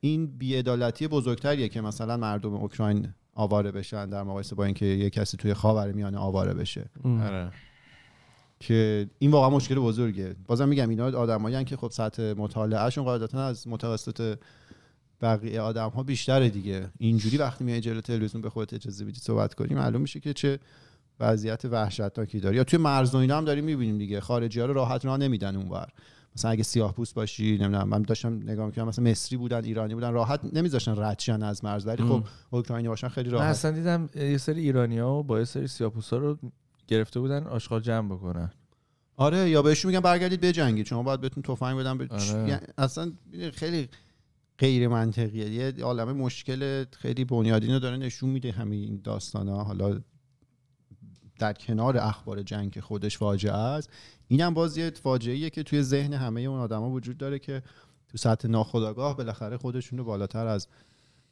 [0.00, 5.36] این بیعدالتی بزرگتریه که مثلا مردم اوکراین آواره بشن در مقایسه با اینکه یه کسی
[5.36, 6.90] توی خاورمیانه آواره بشه.
[7.04, 7.50] آره.
[8.60, 10.36] که این واقعا مشکل بزرگه.
[10.46, 14.38] بازم میگم اینا آدمایی که خب سطح مطالعهشون قاعدتا از متوسط
[15.20, 16.88] بقیه آدم ها بیشتره دیگه.
[16.98, 20.58] اینجوری وقتی میای جلو تلویزیون به خودت اجازه بدی صحبت کنی معلوم میشه که چه
[21.20, 22.56] وضعیت وحشتناکی داری.
[22.56, 24.20] یا توی مرز و اینا هم داریم می‌بینیم دیگه.
[24.20, 25.88] خارجی ها رو راحت راه نمیدن اونور.
[26.36, 30.12] مثلا اگه سیاه پوست باشی نمی‌دونم من داشتم نگاه می‌کردم مثلا مصری بودن ایرانی بودن
[30.12, 31.86] راحت نمیذاشتن رد شن از مرز.
[31.86, 33.50] ولی خب اوکراینی باشن خیلی من راحت.
[33.50, 36.38] اصلا دیدم یه سری ایرانی ها با یه سری سیاپوسا رو
[36.88, 38.50] گرفته بودن آشغال جمع بکنن.
[39.16, 42.48] آره یا بهشون میگن برگردید بجنگید شما باید بهتون تفنگ بدن به آره.
[42.48, 43.12] یعنی اصلا
[43.52, 43.88] خیلی
[44.58, 45.50] غیر منطقیه.
[45.50, 50.00] یه عالمه مشکل خیلی بنیادین رو داره نشون میده همین این داستان ها حالا
[51.38, 53.90] در کنار اخبار جنگ که خودش فاجعه است
[54.28, 57.62] اینم باز یه فاجعه که توی ذهن همه اون آدما وجود داره که
[58.08, 60.68] تو سطح ناخودآگاه بالاخره خودشون رو بالاتر از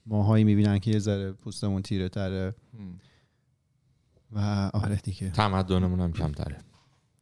[0.07, 2.55] ماهایی می‌بینن که یه ذره پوستمون تیره تره.
[4.33, 5.31] و آره دیگه.
[5.31, 6.57] تمدنمون هم کمتره.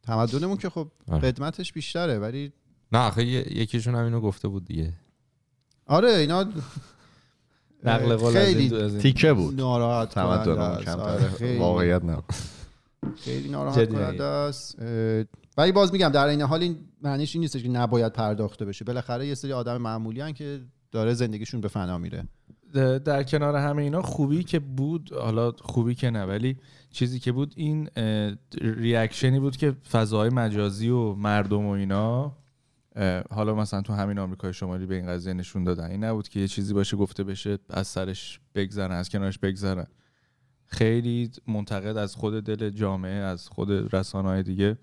[0.03, 1.21] تمدنمون که خب آره.
[1.21, 2.53] خدمتش بیشتره ولی
[2.93, 3.25] نه آخه
[3.59, 4.93] یکیشون هم اینو گفته بود دیگه.
[5.87, 6.45] آره اینا
[7.85, 9.55] نقل قول از خیلی از این- تیکه بود.
[9.61, 10.85] ناراحت کننده تمدن است.
[10.85, 12.19] کم آره، واقعیت نه.
[13.17, 14.79] خیلی ناراحت کننده است.
[15.57, 18.85] ولی باز میگم در این حال این معنیش این نیستش که نباید پرداخته بشه.
[18.85, 20.61] بالاخره یه سری آدم معمولی هن که
[20.93, 22.29] داره زندگیشون به فنا میره.
[23.05, 26.57] در کنار همه اینا خوبی که بود حالا خوبی که نه ولی
[26.93, 27.89] چیزی که بود این
[28.61, 32.37] ریاکشنی بود که فضاهای مجازی و مردم و اینا
[33.31, 35.91] حالا مثلا تو همین آمریکای شمالی به این قضیه نشون دادن.
[35.91, 39.87] این نبود که یه چیزی باشه گفته بشه از سرش بگذرن از کنارش بگذرن.
[40.67, 44.79] خیلی منتقد از خود دل جامعه از خود رسانه های دیگه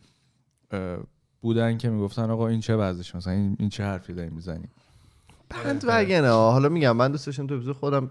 [1.41, 4.67] بودن که می‌گفتن آقا این چه وضعش؟ مثلا این, چه حرفی داری می‌زنی
[5.49, 6.29] بند وگنه.
[6.29, 8.09] حالا میگم من دوست داشتم تو اپیزود خودم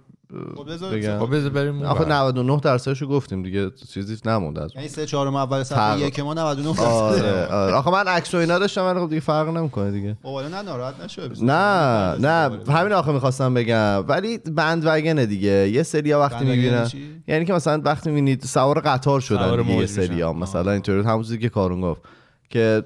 [0.57, 1.19] خب بگم.
[1.19, 2.13] خب بذار بریم آخه ور.
[2.13, 6.81] 99 درصدشو گفتیم دیگه چیزی نمونده از یعنی سه چهارم اول صفحه یک ما 99
[6.81, 7.75] آره آره.
[7.75, 10.17] آخه من عکس و اینا داشتم ولی خب دیگه فرق نمی‌کنه دیگه.
[10.23, 14.05] خب حالا نه ناراحت نشو نه نه همین آخه می‌خواستم بگم.
[14.09, 15.71] ولی بند وگنه دیگه.
[15.71, 16.91] یه سری وقتی می‌بینن.
[17.29, 19.87] یعنی که مثلا وقتی می‌بینید سوار قطار شدن یه موج میشن.
[19.87, 20.33] سوری ها.
[20.33, 22.03] مثلا اینطوری همون چیزی که کارون گفت.
[22.51, 22.85] که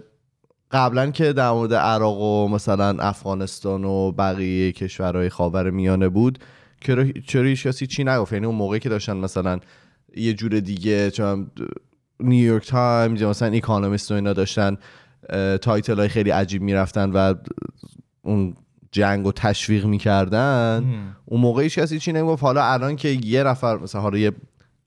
[0.73, 6.39] قبلا که در مورد عراق و مثلا افغانستان و بقیه کشورهای خاور میانه بود
[7.27, 9.59] چرا هیچ کسی چی نگفت؟ یعنی اون موقعی که داشتن مثلا
[10.17, 11.51] یه جور دیگه چون
[12.21, 14.77] نیویورک تایمز یا مثلا اکانومیست و اینا داشتن
[15.63, 17.35] title های خیلی عجیب می‌رفتن و
[18.23, 18.55] اون
[18.93, 20.85] جنگ و تشویق می‌کردن.
[21.25, 24.33] اون موقع هیچ کسی چی نمی‌گفت حالا الان که یه نفر مثلا حالا یه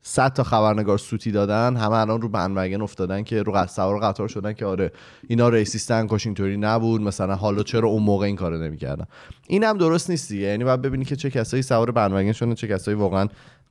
[0.07, 4.53] صد تا خبرنگار سوتی دادن همه الان رو بندوگن افتادن که رو سوار قطار شدن
[4.53, 4.91] که آره
[5.27, 9.05] اینا ریسیستن کاش اینطوری نبود مثلا حالا چرا اون موقع این کارو نمی‌کردن؟
[9.47, 12.67] این هم درست نیست دیگه یعنی باید ببینی که چه کسایی سوار بندوگن شدن چه
[12.67, 13.27] کسایی واقعا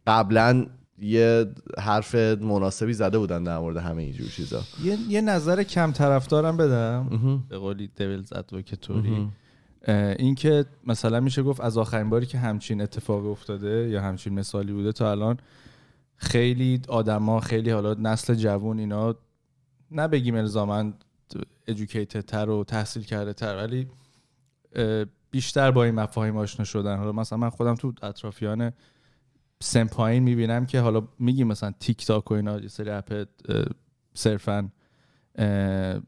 [0.07, 0.67] قبلا
[0.99, 1.47] یه
[1.79, 4.61] حرف مناسبی زده بودن در مورد همه اینجور چیزا.
[4.85, 7.09] یه, یه نظر کم طرفدارم بدم.
[7.49, 9.29] به قولی دیولز ادوکتوری
[10.19, 14.73] این که مثلا میشه گفت از آخرین باری که همچین اتفاق افتاده یا همچین مثالی
[14.73, 15.39] بوده تا الان
[16.17, 19.15] خیلی آدما خیلی حالا نسل جوون اینا
[19.91, 20.93] نبگیم الزاما
[21.67, 23.89] ادوکیتد تر و تحصیل کرده تر ولی
[25.31, 26.99] بیشتر با این مفاهیم آشنا شدن.
[26.99, 28.73] حالا مثلا من خودم تو اطرافیان
[29.63, 33.27] سن پایین می‌بینم که حالا میگیم مثلا تیک تاک و اینا یه سری اپ
[34.15, 34.69] صرفا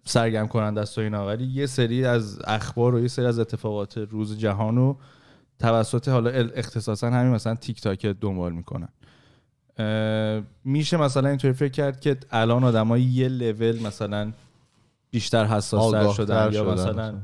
[0.04, 1.26] سرگرم کننده است و اینا.
[1.26, 4.98] ولی یه سری از اخبار و یه سری از اتفاقات روز جهان رو
[5.58, 8.88] توسط حالا ال- اختصاصا همین مثلا تیک تاک دنبال می‌کنن.
[10.64, 14.32] میشه مثلا اینطوری فکر کرد که الان آدمای یه لول مثلا
[15.10, 16.72] بیشتر حساس شدن یا شدن.
[16.72, 17.14] مثلا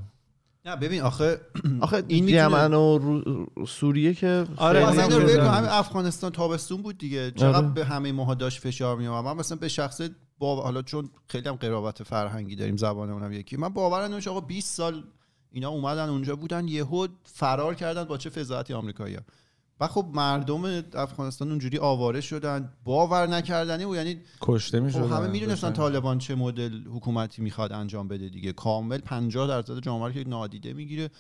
[0.65, 1.41] نه ببین آخه
[1.81, 5.19] آخه این یمن و رو- سوریه که آره، مثلا
[5.53, 7.31] همین افغانستان تابستون بود دیگه.
[7.31, 7.69] چقدر آره.
[7.69, 11.49] به همه ماها داشت فشار می اومد من مثلا به شخصه با حالا چون خیلی
[11.49, 13.57] هم قرابت فرهنگی داریم زبانمون هم یکی.
[13.57, 15.05] من باورم نمیشه آقا 20 سال
[15.53, 19.23] اینا اومدن اونجا بودن یهو فرار کردن با چه فضاحتی آمریکایی‌ها.
[19.81, 25.29] و خب مردم افغانستان اونجوری آواره شدن باور نکردنی بود یعنی کشته خب می‌شدن همه
[25.29, 28.53] می‌دونستن طالبان چه مدل حکومتی می‌خواد انجام بده دیگه.
[28.53, 31.11] کامل 50 درصد جامعه رو که نادیده می‌گیره.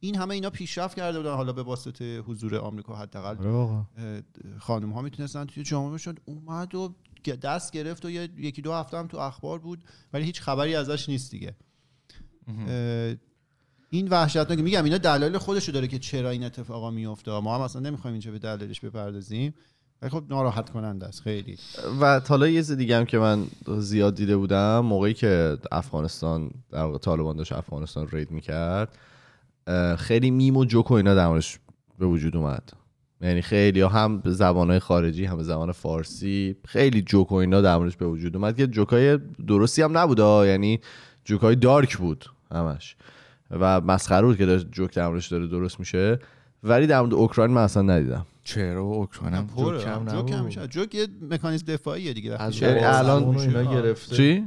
[0.00, 1.34] این همه اینا پیشرفت کرده بودن.
[1.34, 3.36] حالا به واسطه حضور آمریکا حداقل
[4.58, 6.94] خانم ها می‌تونستن توی جامعه شد اومد و
[7.42, 11.30] دست گرفت و یکی دو هفته هم تو اخبار بود ولی هیچ خبری ازش نیست
[11.30, 11.56] دیگه.
[13.90, 17.82] این وحشتناک میگم اینا دلایل خودشو داره که چرا این اتفاقا میفته ما هم اصلا
[17.82, 19.54] نمی‌خوایم اینجا به دلایلش بپردازیم.
[20.02, 21.58] ولی خب ناراحت کننده است خیلی.
[22.00, 23.46] و حالا یه چیز دیگه هم که من
[23.78, 28.98] زیاد دیده بودم موقعی که افغانستان در واقع طالبان داشت افغانستان رید می‌کرد
[29.98, 31.42] خیلی میم و جوک و اینا در
[31.98, 32.72] به وجود اومد.
[33.20, 38.06] یعنی خیلی هم به خارجی هم به زبان فارسی خیلی جوک و اینا در به
[38.06, 40.46] وجود اومد که جوکای درستی هم نبود ها.
[40.46, 40.80] یعنی
[41.24, 42.96] جوکای دارک بود همش.
[43.50, 46.18] و مسخره بود که داره جوک در داره درست میشه
[46.62, 49.78] ولی در مورد اوکراین من اصلا ندیدم چرا اوکراین پره.
[49.78, 50.32] جوک کم جوک.
[50.32, 53.74] همیشه جوک یه مکانیزم دفاعیه دیگه وقتی از الان اینا.
[53.74, 54.44] گرفته چی؟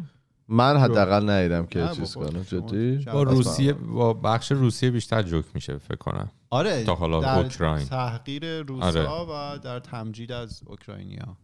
[0.47, 5.77] من حداقل ندیدم که چیز شما جدی با روسیه با بخش روسیه بیشتر جوک میشه
[5.77, 7.85] فکر کنم آره تا حالا در اوکراین.
[7.85, 11.37] تحقیر روسا و در تمجید از اوکراینیا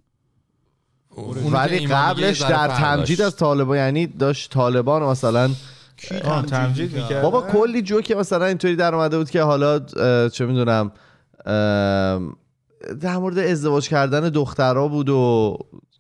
[1.52, 3.34] ولی قبلش در تمجید داشت.
[3.34, 5.50] از طالبان یعنی داشت طالبان مثلا
[6.48, 7.22] تمجید می‌کرد.
[7.22, 9.80] بابا کلی جوک مثلا اینطوری در اومده بود که حالا
[10.30, 10.92] چه می‌دونم
[13.02, 15.58] در مورد ازدواج کردن دخترها بود و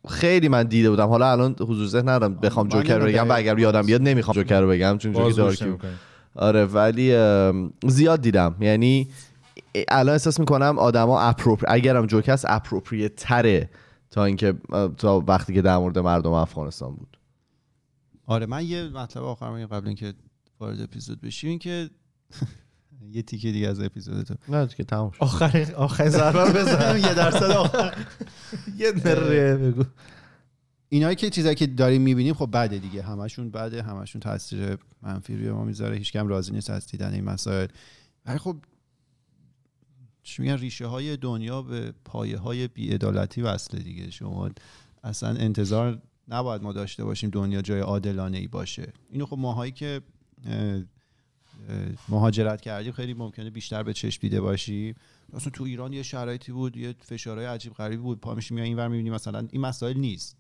[0.08, 1.08] خیلی من دیده بودم.
[1.08, 4.62] حالا الان حضور ذهن ندارم بخوام جوکر رو بگم و اگر یادم بیاد نمی‌خوام جوکر
[4.62, 5.78] رو بگم چون جوک باز گوش دارکی.
[6.36, 7.18] آره ولی
[7.88, 8.56] زیاد دیدم.
[8.60, 9.08] یعنی
[9.88, 13.70] الان احساس می‌کنم آدما اپروپری اگرم جوک هست اپروپریت تره
[14.12, 14.54] تا اینکه
[14.98, 17.18] تا وقتی که در مورد مردم افغانستان بود.
[18.26, 20.14] آره من یه مطلب آخر میگم قبل اینکه
[20.60, 21.90] وارد اپیزود بشیم این که
[23.12, 24.36] یه تیکه دیگه از اپیزود تو.
[24.50, 25.24] نه که تموم شد.
[25.24, 26.98] آخرین آخرین ضربه رو بزن.
[27.08, 28.06] یه درصد آخر.
[28.80, 29.84] یه نره بگو.
[30.90, 33.02] اینایی که چیزایی که داریم می‌بینیم خب بده دیگه.
[33.02, 35.98] همشون بده همشون تاثیر منفی روی ما می‌ذاره.
[35.98, 37.68] هیچ کم راضی نیست از دیدن این مسائل.
[38.26, 38.58] ولی خب
[40.24, 44.12] چی میگن ریشه های دنیا به پایه های بیعدالتی وصله دیگه.
[44.12, 44.50] شما
[45.04, 48.94] اصلا انتظار نباید ما داشته باشیم دنیا جای عادلانه ای باشه.
[49.10, 50.02] اینو خب ماهایی که
[52.10, 54.96] مهاجرت کردیم خیلی ممکنه بیشتر به چشم دیده باشیم
[55.34, 58.20] اصلا تو ایران یه شرایطی بود یه فشارهای عجیب غریبی بود.
[58.20, 60.38] پا میشیم این ور می‌بینیم مثلا این مسائل نیست.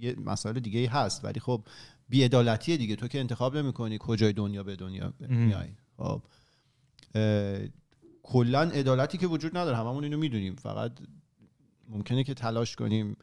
[0.00, 1.64] یه مسائل دیگه ای هست ولی خب
[2.08, 2.96] بیعدالتیه دیگه.
[2.96, 5.68] تو که انتخاب نمی‌کنی کجای دنیا به دنیا میای.
[5.96, 6.22] خب
[8.22, 9.76] کلا عدالتی که وجود نداره.
[9.76, 10.56] هممون اینو می‌دونیم.
[10.56, 10.92] فقط
[11.88, 13.16] ممکنه که تلاش کنیم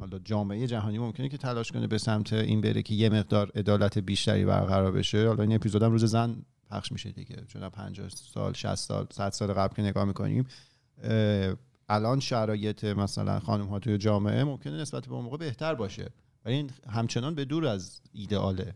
[0.00, 3.98] حالا جامعه جهانی ممکنه که تلاش کنه به سمت این بره که یه مقدار عدالت
[3.98, 5.28] بیشتری برقرار بشه.
[5.28, 6.36] حالا این اپیزودم روز زن
[6.70, 7.44] پخش میشه دیگه.
[7.48, 10.46] چون 50 سال 60 سال 100 سال قبل که نگاه می‌کنیم
[11.88, 16.10] الان شرایط مثلا خانم ها توی جامعه ممکنه نسبت به اون موقع بهتر باشه.
[16.44, 18.74] ولی این همچنان به دور از ایدئاله.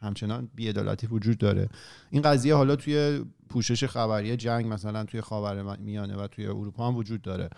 [0.00, 1.68] همچنان بیعدالتی وجود داره.
[2.10, 6.96] این قضیه حالا توی پوشش خبری جنگ مثلا توی خاور میانه و توی اروپا هم
[6.96, 7.50] وجود داره.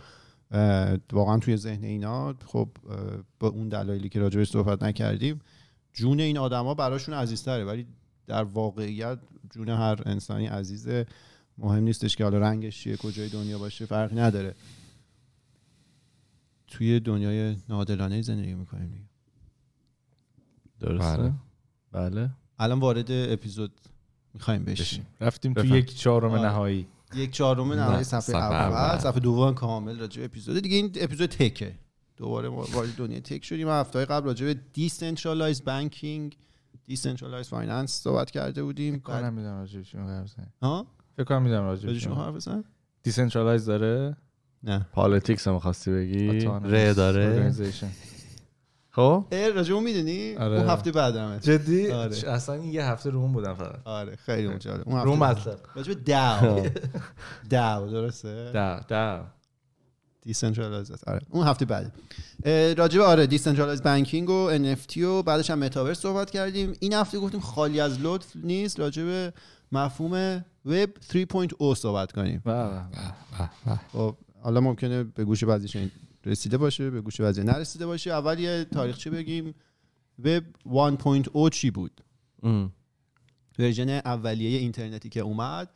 [1.13, 2.69] واقعا توی ذهن اینا خب
[3.41, 5.41] با اون دلایلی که راجبش صحبت نکردیم
[5.93, 7.87] جون این آدما براشون عزیزتره ولی
[8.27, 9.19] در واقعیت
[9.51, 11.07] جون هر انسانی عزیزه
[11.59, 14.55] مهم نیستش که حالا رنگش چیه کجای دنیا باشه فرقی نداره
[16.67, 19.05] توی دنیای ناعادلانه زندگی می‌کنیم دیگه.
[20.81, 21.23] درسته
[21.93, 22.11] بله.
[22.11, 23.73] بله الان وارد اپیزود
[24.35, 25.67] می‌خوایم بشیم بشیم رفتیم تو.
[25.67, 26.43] یک چهارم آره.
[26.43, 28.99] نهایی یک چهارم نهایی نه، صفحه صفحه اول اول.
[28.99, 30.77] صفحه دوم کامل راجع به اپیزود دیگه.
[30.77, 31.75] این اپیزود تکه.
[32.17, 33.69] دوباره ما وارد دنیای tech شدیم.
[33.69, 36.37] هفته قبل راجع به decentralized banking
[36.87, 38.95] decentralized finance صحبت کرده بودیم.
[38.95, 40.47] می‌دونم راجع به چی می‌خوای حرف بزنی.
[40.63, 42.27] ها؟ فکر کنم می‌دونم راجع به راجع چی شما می‌خوای.
[42.27, 42.65] حرف بزن
[43.03, 44.17] decentralized داره.
[44.63, 44.87] نه.
[44.93, 46.29] politics هم خواستی بگی؟
[46.63, 47.53] ره داره.
[48.99, 50.59] خب؟ راجع اون می‌دونی؟ آره.
[50.59, 52.31] اون هفته بعدمه جدی؟ آره.
[52.31, 53.81] اصلا این یه هفته رو اون بودم فقط.
[53.85, 54.89] آره خیلی اون جالب.
[54.89, 55.59] اون رو هفته مطلب.
[55.75, 56.67] راجع به DAO.
[57.51, 59.23] DAO درسته؟ de de
[60.23, 61.93] decentralized آره اون هفته بعد.
[62.79, 66.73] راجع به آره decentralized banking و NFT و بعدش هم متاورس صحبت کردیم.
[66.81, 68.81] این هفته گفتیم خالی از لطف نیست.
[68.81, 69.33] راجع به
[69.73, 72.43] مفهوم وب 3.0 صحبت کنیم.
[72.45, 73.81] بله، بله.
[73.93, 75.77] خب حالا ممکنه به گوش بعضیش
[76.29, 79.55] رسیده باشه به گوش بعضی نرسیده باشه اول یه تاریخچه بگیم.
[80.19, 80.43] وب
[81.47, 82.01] 1.0 چی بود.
[83.59, 85.71] version اولیه اینترنتی که اومد.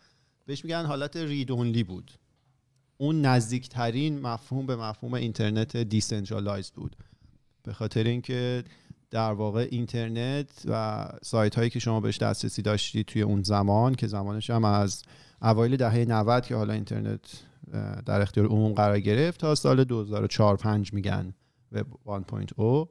[0.47, 2.13] بهش میگن حالت read-only بود.
[2.99, 6.97] اون نزدیکترین مفهوم به مفهوم اینترنت decentralized بود.
[7.63, 8.65] به خاطر اینکه
[9.11, 14.07] در واقع اینترنت و سایت هایی که شما بهش دسترسی داشتید توی اون زمان که
[14.07, 15.03] زمانش هم از
[15.43, 17.21] اوایل دهه 90 که حالا اینترنت
[18.07, 21.35] در اختیار عموم قرار گرفت تا سال 2004 5 میگن
[21.73, 21.87] وب
[22.87, 22.89] 1.0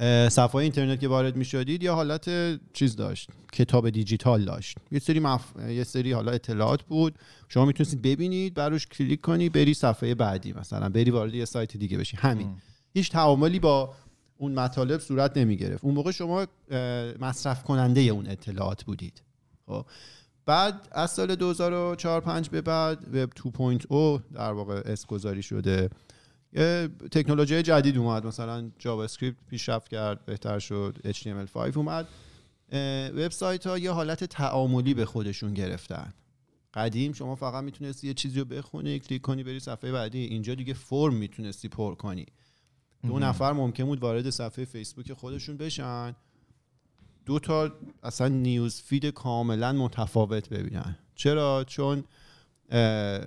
[0.00, 2.30] اه، صفحه اینترنت که وارد می شدید یا حالت
[2.72, 4.78] چیز داشت کتاب دیجیتال داشت.
[4.90, 5.44] یه سری مف...
[5.68, 7.14] یه سری حالا اطلاعات بود.
[7.48, 11.76] شما می‌تونستید ببینید بر روش کلیک کنی بری صفحه بعدی مثلا بری وارد یه سایت
[11.76, 12.16] دیگه بشی.
[12.16, 12.54] همین.
[12.94, 13.94] هیچ تعاملی با
[14.36, 16.46] اون مطالب صورت نمی گرفت اون موقع شما
[17.20, 19.22] مصرف کننده اون اطلاعات بودید.
[19.66, 19.86] خب.
[20.48, 25.90] بعد از سال 2004 5 به بعد وب 2.0 در واقع اسم گذاری شده.
[26.52, 28.26] یه تکنولوژی جدید اومد.
[28.26, 30.98] مثلا جاوا اسکریپت پیشرفت کرد بهتر شد.
[31.04, 32.08] HTML5 اومد.
[33.16, 36.14] وبسایت ها یه حالت تعاملی به خودشون گرفتن.
[36.74, 40.18] قدیم شما فقط می‌تونستی یه چیزی رو بخونی کلیک کنی بری صفحه بعدی.
[40.18, 42.26] اینجا دیگه فرم می‌تونستی پر کنی.
[43.06, 46.16] دو نفر ممکن بود وارد صفحه فیسبوک خودشون بشن.
[47.28, 47.72] دو تا
[48.02, 50.96] اصلا news feed کاملا متفاوت ببینن.
[51.14, 52.04] چرا؟ چون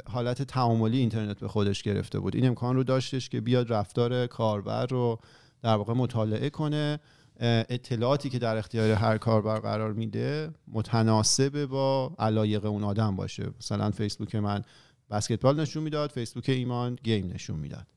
[0.09, 2.35] حالت تعاملی اینترنت به خودش گرفته بود.
[2.35, 5.19] این امکان رو داشتش که بیاد رفتار کاربر رو
[5.61, 6.99] در واقع مطالعه کنه.
[7.39, 13.49] اطلاعاتی که در اختیار هر کاربر قرار میده متناسب با علایق اون آدم باشه.
[13.59, 14.61] مثلا فیسبوک من
[15.09, 17.87] بسکتبال نشون می‌داد فیسبوک ایمان گیم نشون می‌داد.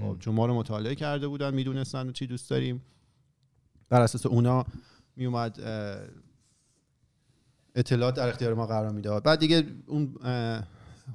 [0.00, 2.82] خب چون ما رو مطالعه کرده بودن می‌دونستن چی دوست داریم.
[3.88, 4.66] بر اساس اونا
[5.16, 5.60] میومد
[7.74, 9.22] اطلاعات در اختیار ما قرار می‌داد.
[9.22, 10.14] بعد دیگه اون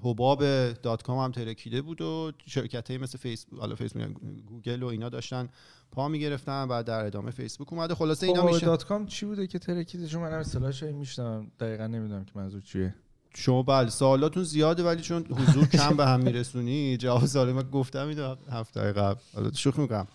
[0.04, 4.12] حباب dot com هم ترکیده بود و شرکت مثل فیسبوک حالا فیسبوک
[4.48, 5.50] گوگل و اینا داشتن
[5.92, 7.96] پا می‌گرفتن بعد در ادامه فیسبوک اومده.
[7.96, 12.26] خلاصه اینا میشه دات کام چی بوده که ترکیده چون منم اصطلاحش میشنم دقیقا نمی‌دونم
[12.26, 12.96] که منظور چیه.
[13.36, 18.08] شما بله سوالاتون زیاده ولی چون حضور کم به هم میرسونی جواب سوال من گفتم
[18.08, 19.20] اینو هفته قبل.
[19.36, 20.08] حالا شوخی می‌کنم.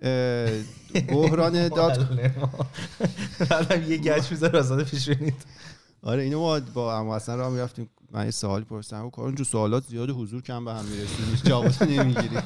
[1.08, 2.08] بحران dot
[3.50, 5.10] بعدم یه گچ می‌ذاره آزاد پیش
[6.02, 7.90] آره اینو ما با اما حسن راه می‌رفتیم.
[8.12, 9.06] من یه سوالی پرسیدم.
[9.06, 12.36] و کارون جو سوالات زیاد حضور کم به هم میرسونی جواب نمی‌گیری.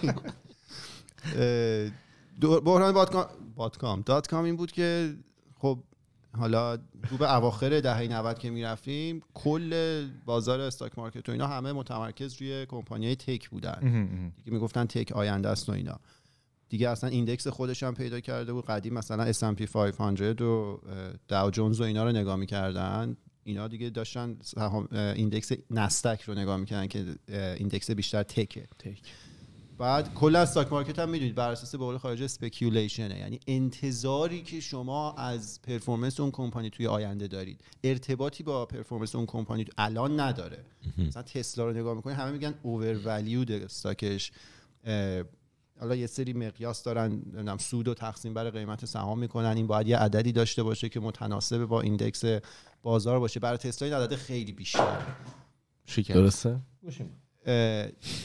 [2.40, 5.14] بحران dot com dot com dot com این بود که
[5.58, 5.78] خب
[6.38, 11.72] حالا تو به اواخر دهه 90 که می‌رفتیم کل بازار stock market و اینا همه
[11.72, 13.78] متمرکز روی کمپانی tech بودن.
[14.36, 16.00] دیگه می‌گفتن tech آینده است و اینا.
[16.74, 18.64] دیگه اصلا index خودش هم پیدا کرده بود.
[18.66, 20.80] قدیم مثلا S&P 500 و
[21.28, 23.16] داو جونز و اینا رو نگاه می‌کردن.
[23.44, 24.36] اینا دیگه داشتن
[24.92, 28.85] index نستک رو نگاه می‌کردن که index بیشتر tech ه.
[28.85, 29.02] tech.
[29.78, 33.40] بعد کل از stock market هم می‌دونید بر اساس به قول خارج speculation ه یعنی
[33.46, 37.60] انتظاری که شما از performance اون کمپانی توی آینده دارید.
[37.84, 40.64] ارتباطی با performance اون کمپانی الان نداره.
[40.98, 43.00] مثلا تسلا رو نگاه می‌کنید همه میگن over
[43.64, 44.32] استاکش
[45.84, 49.56] حالا یه سری مقیاس دارن نمی‌دونم سود و تقسیم بر قیمت سهام می‌کنن.
[49.56, 52.22] این باید یه عددی داشته باشه که متناسب با ایندکس
[52.82, 53.40] بازار باشه.
[53.40, 55.02] برای تسلا این عدد خیلی بیشتر
[56.08, 56.60] درسته؟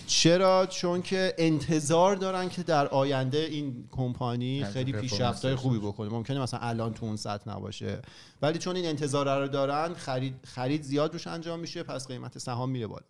[0.07, 6.09] چرا؟ چون که انتظار دارن که در آینده این کمپانی خیلی پیشرفت‌های خوبی بکنه.
[6.09, 8.01] ممکنه مثلا الان تو اون سطح نباشه.
[8.41, 12.69] ولی چون این انتظار رو دارن خرید خرید زیاد روش انجام میشه پس قیمت سهام
[12.69, 13.05] میره بالا.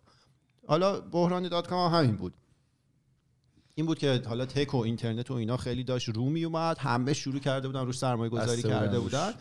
[0.66, 2.34] حالا بحران dot com همین بود.
[3.80, 6.78] این بود که حالا tech و اینترنت و اینا خیلی داشت رو می اومد.
[6.78, 9.32] همه شروع کرده بودن روش سرمایه گذاری کرده بودن.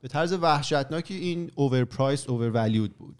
[0.00, 3.16] به طرز وحشتناکی این overpriced overvalued بود.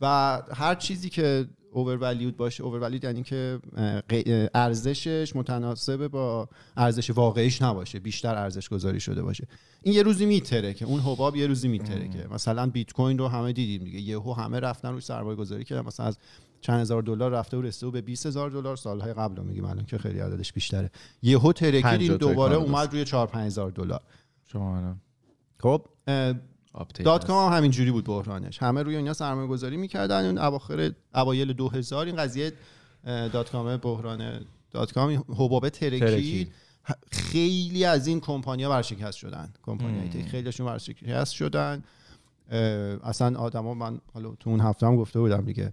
[0.00, 3.60] و هر چیزی که overvalued باشه overvalued یعنی که
[4.54, 9.46] ارزشش متناسب با ارزش واقعیش نباشه بیشتر ارزش گذاری شده باشه.
[9.82, 12.28] این یه روزی می‌ترکه اون حباب یه روزی می‌ترکه.
[12.30, 14.00] مثلا بیت کوین رو همه دیدیم دیگه.
[14.00, 15.86] یهو همه رفتن روش سرمایه گذاری کردن.
[15.86, 16.18] مثلا از
[16.60, 18.76] چند هزار دلار رفته و رسیده به 20 هزار دلار.
[18.76, 20.90] سالهای قبل رو میگیم الان که خیلی عددش بیشتره.
[21.22, 24.00] یهو ترکید این دوباره اومد روی 4 5 هزار دلار.
[24.46, 24.96] شما
[25.58, 25.86] خب
[27.04, 28.62] dot com هم همینجوری بود بحرانش.
[28.62, 30.26] همه روی اینا سرمایه گذاری می‌کردن.
[30.26, 32.52] اون اواخر اوایل 2000 این قضیه
[33.04, 34.40] dot com بحران
[34.70, 36.52] dot com حبابه ترکید.
[37.12, 39.52] خیلی از این کمپانیا ورشکست شدن.
[39.62, 41.82] کمپانی tech خیلیشون ورشکست شدن.
[43.02, 45.72] اصلا آدما من حالا تو اون هفته هم گفته بودم دیگه.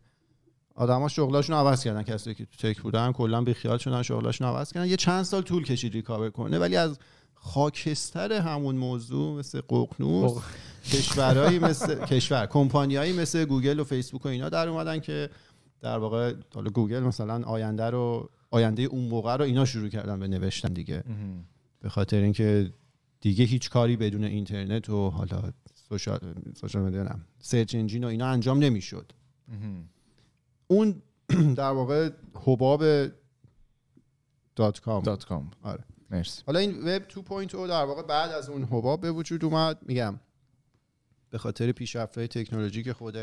[0.77, 2.03] آدما شغلاشون عوض کردن.
[2.03, 4.87] کسی که تو tech بودن کلا بی خیال شدن شغلاشون عوض کردن.
[4.87, 6.99] یه چند سال طول کشید recover کنه ولی از
[7.33, 10.31] خاکستر همون موضوع مثل ققنوس
[10.93, 15.29] کشورهایی مثل کشور کمپانیایی مثل گوگل و فیسبوک و اینا در اومدن که
[15.81, 20.27] در واقع حالا گوگل مثلا آینده رو آینده اون موقع رو اینا شروع کردن به
[20.27, 21.03] نوشتن دیگه.
[21.79, 22.73] به خاطر اینکه
[23.21, 25.43] دیگه هیچ کاری بدون اینترنت و حالا
[25.89, 26.19] social
[26.61, 29.11] social media search engine و اینا انجام نمی‌شد.
[30.67, 31.01] اون
[31.57, 32.09] در واقع
[32.45, 32.83] حباب
[34.55, 35.03] dot com.
[35.03, 35.51] dot com.
[35.63, 35.83] آره.
[36.09, 36.43] مرسی.
[36.45, 39.77] حالا این وب 2.0 در واقع بعد از اون حباب به وجود اومد.
[39.81, 40.19] میگم
[41.29, 43.17] به خاطر پیشرفت‌های تکنولوژی که خود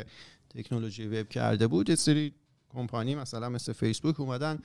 [0.50, 2.34] تکنولوژی وب کرده بود یه سری
[2.68, 4.58] کمپانی مثلا مثل فیسبوک اومدن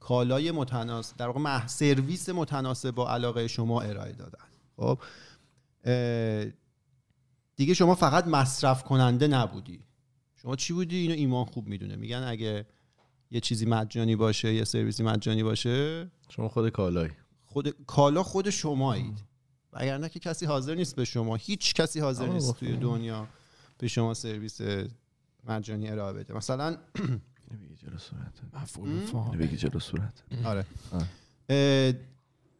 [0.00, 1.66] کالای متناسب در واقع مح...
[1.66, 4.44] سرویس متناسب با علاقه شما ارائه دادن.
[4.76, 4.98] خب
[7.56, 9.80] دیگه شما فقط مصرف کننده نبودی.
[10.44, 11.96] شما چی بودی؟ اینو ایمان خوب می‌دونه.
[11.96, 12.66] میگن اگه
[13.30, 17.10] یه چیزی مجانی باشه یه سرویسی مجانی باشه شما خود کالای.
[17.44, 19.18] خود کالا خود شمایید.
[19.72, 21.36] وگرنه که کسی حاضر نیست به شما.
[21.36, 23.26] هیچ کسی حاضر نیست توی دنیا
[23.78, 24.60] به شما سرویس
[25.48, 26.34] مجانی ارائه بده.
[26.34, 26.76] مثلا
[27.50, 28.40] بگی جلو صورت.
[29.38, 30.22] بگی جلو صورت.
[30.44, 30.66] آره.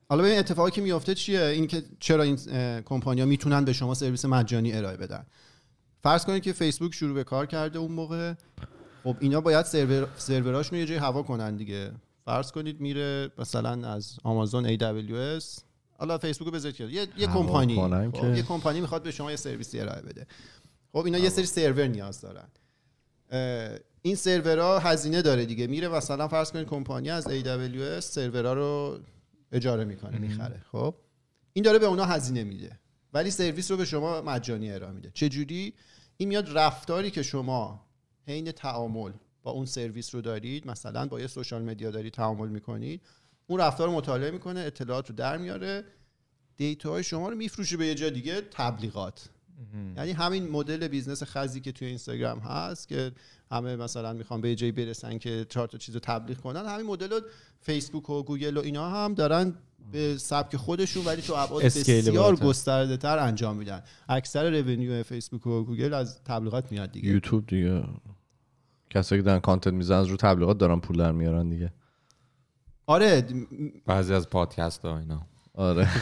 [0.08, 2.36] حالا ببین اتفاقی که میفته چیه؟ این که چرا این
[2.82, 5.26] کمپانیا می‌تونن به شما سرویس مجانی ارائه بدن.
[6.04, 8.34] فرض کنید که فیسبوک شروع به کار کرده اون موقع.
[9.04, 11.92] خب اینا باید سرور سروراشون یه جای هوا کنن دیگه.
[12.24, 15.44] فرض کنید میره مثلا از آمازون AWS
[15.98, 18.10] حالا فیسبوک رو بذارید یه یه کمپانی.
[18.10, 20.26] خب، یه کمپانی می‌خواد به شما یه سرویسی ارائه بده.
[20.92, 22.48] خب اینا یه سری سرور نیاز دارن.
[24.02, 25.66] این سرورها هزینه داره دیگه.
[25.66, 28.98] میره مثلا فرض کنید کمپانی از AWS سرورها رو
[29.52, 30.64] اجاره می‌کنه می‌خره.
[30.72, 30.94] خب؟
[31.52, 32.78] این داره به اونا هزینه میده.
[33.12, 35.10] ولی سرویس رو به شما مجانی ارائه میده.
[35.14, 35.74] چه جوری
[36.16, 37.86] این میاد رفتاری که شما
[38.26, 39.12] حین تعامل
[39.42, 43.00] با اون سرویس رو دارید مثلا با یه سوشال مدیا دارید تعامل می‌کنید
[43.46, 45.84] اون رفتار رو مطالعه می‌کنه اطلاعات رو در میاره
[46.56, 49.28] دیتاهای شما رو میفروشه به یه جا دیگه تبلیغات.
[49.96, 53.12] یعنی همین مدل business خزی که توی اینستاگرام هست که
[53.50, 56.86] همه مثلا می‌خوان به یه جایی برسن که چهار تا چیز رو تبلیغ کنن همین
[56.86, 57.20] مدل رو
[57.60, 59.54] فیسبوک و گوگل و اینا هم دارن
[59.92, 62.36] به سبک خودشون ولی تو ابعاد بسیار.
[62.36, 63.82] گسترده تر انجام میدن.
[64.08, 67.08] اکثر revenue فیسبوک و گوگل از تبلیغات میاد دیگه.
[67.08, 67.84] یوتیوب دیگه.
[68.90, 71.72] کسایی که دارن content می‌زنن از رو تبلیغات دارن پول در میارن دیگه.
[72.86, 73.34] آره د-
[73.86, 75.26] بعضی از پادکست ها اینا.
[75.54, 75.88] آره.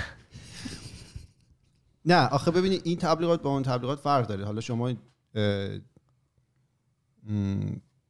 [2.04, 4.44] نه آخه ببینید این تبلیغات با اون تبلیغات فرق داره.
[4.44, 4.92] حالا شما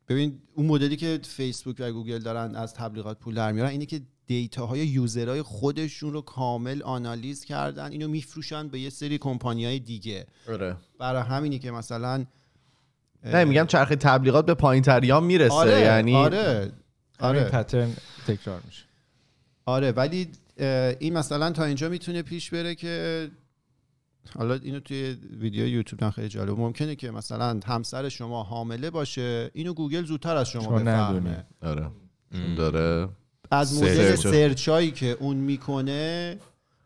[0.09, 4.01] ببین اون مدلی که فیسبوک و گوگل دارن از تبلیغات پول در میارن اینه که
[4.41, 9.79] دیتاهای user های خودشون رو کامل آنالیز کردن اینو میفروشن به یه سری کمپانی های
[9.79, 10.27] دیگه.
[10.49, 10.77] آره.
[10.99, 12.25] برای همینی که مثلا
[13.25, 16.73] نه میگم چرخه تبلیغات به پایین تریام می‌رسه آره یعنی آره
[17.19, 17.45] آره.
[17.45, 17.93] pattern
[18.27, 18.83] تکرار میشه.
[19.67, 20.29] آره ولی
[20.99, 23.29] این مثلا تا اینجا می‌تونه پیش بره که
[24.39, 26.59] حالا اینو توی ویدیو یوتیوب خیلی جالب.
[26.59, 30.79] ممکنه که مثلا همسر شما حامله باشه اینو گوگل زودتر از شما شما.
[30.79, 31.45] بفهمه.
[31.63, 31.91] آره.
[32.57, 33.09] داره
[33.53, 34.35] از مدل search.
[34.35, 36.39] search هایی که اون می‌کنه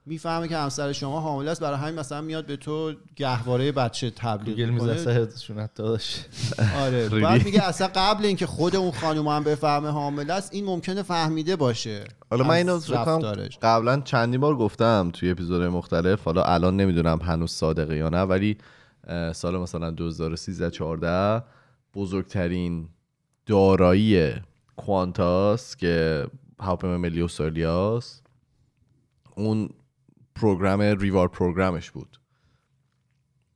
[0.06, 4.56] می‌فهمه که همسر شما حامله است برای همین مثلا میاد به تو گهواره بچه تبلیغ
[4.70, 4.92] می‌کنه
[6.84, 7.08] آره.
[7.22, 11.56] بعد میگه اصلا قبل اینکه خود اون خانم هم بفهمه حامله است این ممکنه فهمیده
[11.56, 12.80] باشه حالا من اینو.
[13.62, 18.58] قبلا چندین بار گفتم توی اپیزود مختلف حالا الان نمی‌دونم هنوز صادقه یا نه ولی
[19.32, 21.44] سال مثلا 2013 14
[21.94, 22.88] بزرگترین
[23.46, 24.32] دارایی
[24.76, 26.26] کوانتاس که
[26.60, 28.26] هواپیمای ملی استرالیاست
[29.36, 29.68] اون
[30.34, 32.20] پروگرام ریوار پروگرامش بود.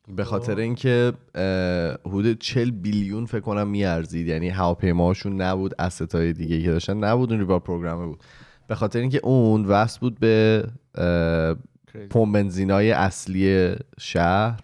[0.08, 4.26] به خاطر اینکه اه، حدود 40 billion فکر کنم میارزید.
[4.26, 8.22] یعنی هواپیماهاشون نبود asset های دیگه که داشتن نبود اون reward program ه بود.
[8.66, 10.66] به خاطر اینکه اون وصل بود به
[12.10, 14.60] پمپ بنزینای اصلی شهر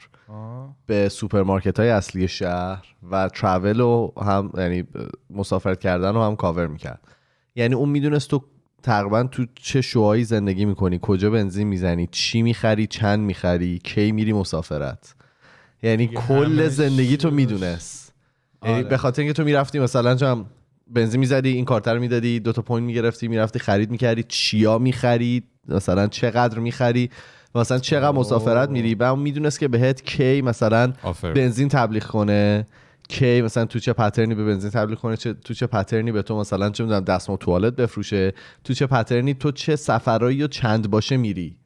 [0.86, 4.84] به سوپرمارکت های اصلی شهر و travel رو هم یعنی
[5.30, 7.15] مسافرت کردن رو هم کاور می‌کرد.
[7.56, 8.42] یعنی اون می‌دونست تو
[8.82, 14.32] تقریبا تو چه شهرهایی زندگی می‌کنی کجا بنزین می‌زنی چی می‌خری چند می‌خری کی میری
[14.32, 15.14] مسافرت.
[15.82, 18.14] یعنی کل زندگی تو می‌دونست.
[18.64, 18.84] یعنی آره.
[18.84, 20.44] به خاطر اینکه تو می‌رفتی مثلا چم
[20.90, 25.42] بنزین می‌زدی این کارتر رو می‌دادی دو تا point می‌گرفتی می‌رفتی خرید می‌کردی چیا می‌خری
[25.68, 27.10] مثلا چقدر می‌خری
[27.54, 28.94] مثلا چقدر مسافرت میری.
[28.94, 30.92] و اون می‌دونست که بهت کی مثلا
[31.22, 32.66] بنزین تبلیغ کنه.
[33.08, 36.12] کی مثلا تو چه pattern ی به بنزین تبلیغ کنه چه تو چه pattern ی
[36.12, 38.34] به تو مثلا چه می‌دونم دستمال توالت بفروشه
[38.64, 41.56] تو چه pattern ی تو چه سفرایی و چند باشه میری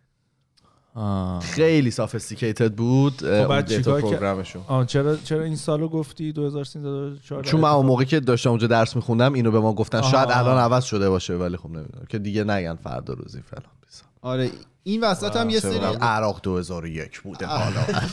[1.43, 7.51] خیلی sophisticated بود بعد data؟ program شون آه چرا چرا این سالو گفتی 2013 2014
[7.51, 10.11] چون من اون موقع که داشتم اونجا درس میخوندم اینو به ما گفتن آها.
[10.11, 13.80] شاید الان عوض شده باشه ولی خب نمی‌دونم که دیگه نگن فردا روزی فلان.
[14.23, 14.51] آره
[14.83, 17.87] این وسط هم یه سری عراق 2001 بوده حالا.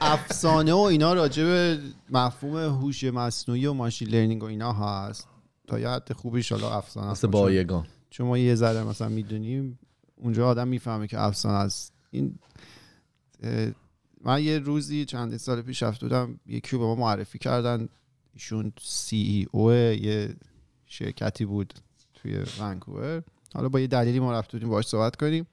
[0.00, 1.78] افسانه و اینا راجع به
[2.10, 5.28] مفهوم هوش مصنوعی و machine learning و اینا هست.
[5.66, 7.24] تا یه حد خوبیش حالا افسانه است.
[7.24, 7.86] مثل بایگان.
[8.10, 9.78] چون ما یه ذره مثلا می‌دونیم
[10.16, 12.38] اونجا آدم می‌فهمه که افسانه است این
[14.24, 17.88] من یه روزی چند سال پیش رفته بودم یکی به ما معرفی کردن.
[18.34, 20.36] ایشون سی ای او یه
[20.86, 21.74] شرکتی بود.
[22.22, 23.22] توی ونکوور.
[23.54, 25.46] حالا با یه دلیلی ما رفته بودیم باهاش صحبت کنیم.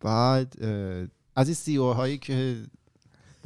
[0.00, 0.64] بعد
[1.36, 2.62] از این سی او هایی که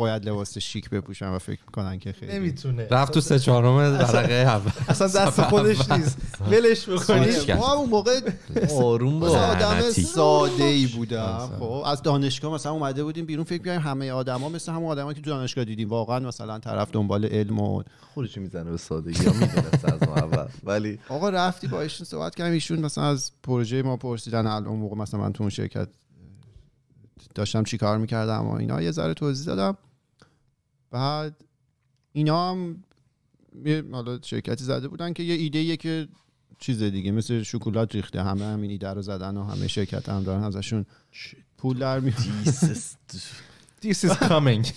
[0.00, 2.32] باید لباس شیک بپوشن و فکر می‌کنن که خیلی.
[2.32, 2.86] نمی‌تونه.
[2.90, 4.70] رفت تو سه چهارم ورقه اول.
[4.88, 6.18] اصلا دست خودش نیست.
[6.50, 8.20] ولش بکنی ما اون موقع
[8.76, 9.90] آروم مثلا با آدم.
[9.90, 11.82] ساده ای بودم خب.
[11.86, 15.30] از دانشگاه مثلا اومده بودیم بیرون فکر می‌کردیم همه آدما مثل همون آدمایی که تو
[15.30, 15.88] دانشگاه دیدیم.
[15.88, 17.82] واقعا مثلا طرف دنبال علم و
[18.14, 20.46] خودشو می‌زنه به سادگی از اول.
[20.64, 22.52] ولی آقا رفتی با ایشون صحبت کردیم.
[22.52, 24.46] ایشون مثلا از پروژه ما پرسیدن.
[24.46, 25.88] الان موقع مثلا من تو اون شرکت
[27.34, 28.82] داشتم چی کار می‌کردم و اینا.
[28.82, 29.76] یه ذره توضیح دادم.
[30.90, 31.44] بعد
[32.12, 32.84] اینا هم
[33.64, 36.08] یه حالا شرکتی زده بودن که یه ایده ایه که
[36.58, 40.42] چیز دیگه مثل شکلات ریخته همه همین ایده رو زدن و همه شرکت هم دارن
[40.44, 40.86] ازشون
[41.58, 42.12] پول در می
[43.82, 44.72] This is coming.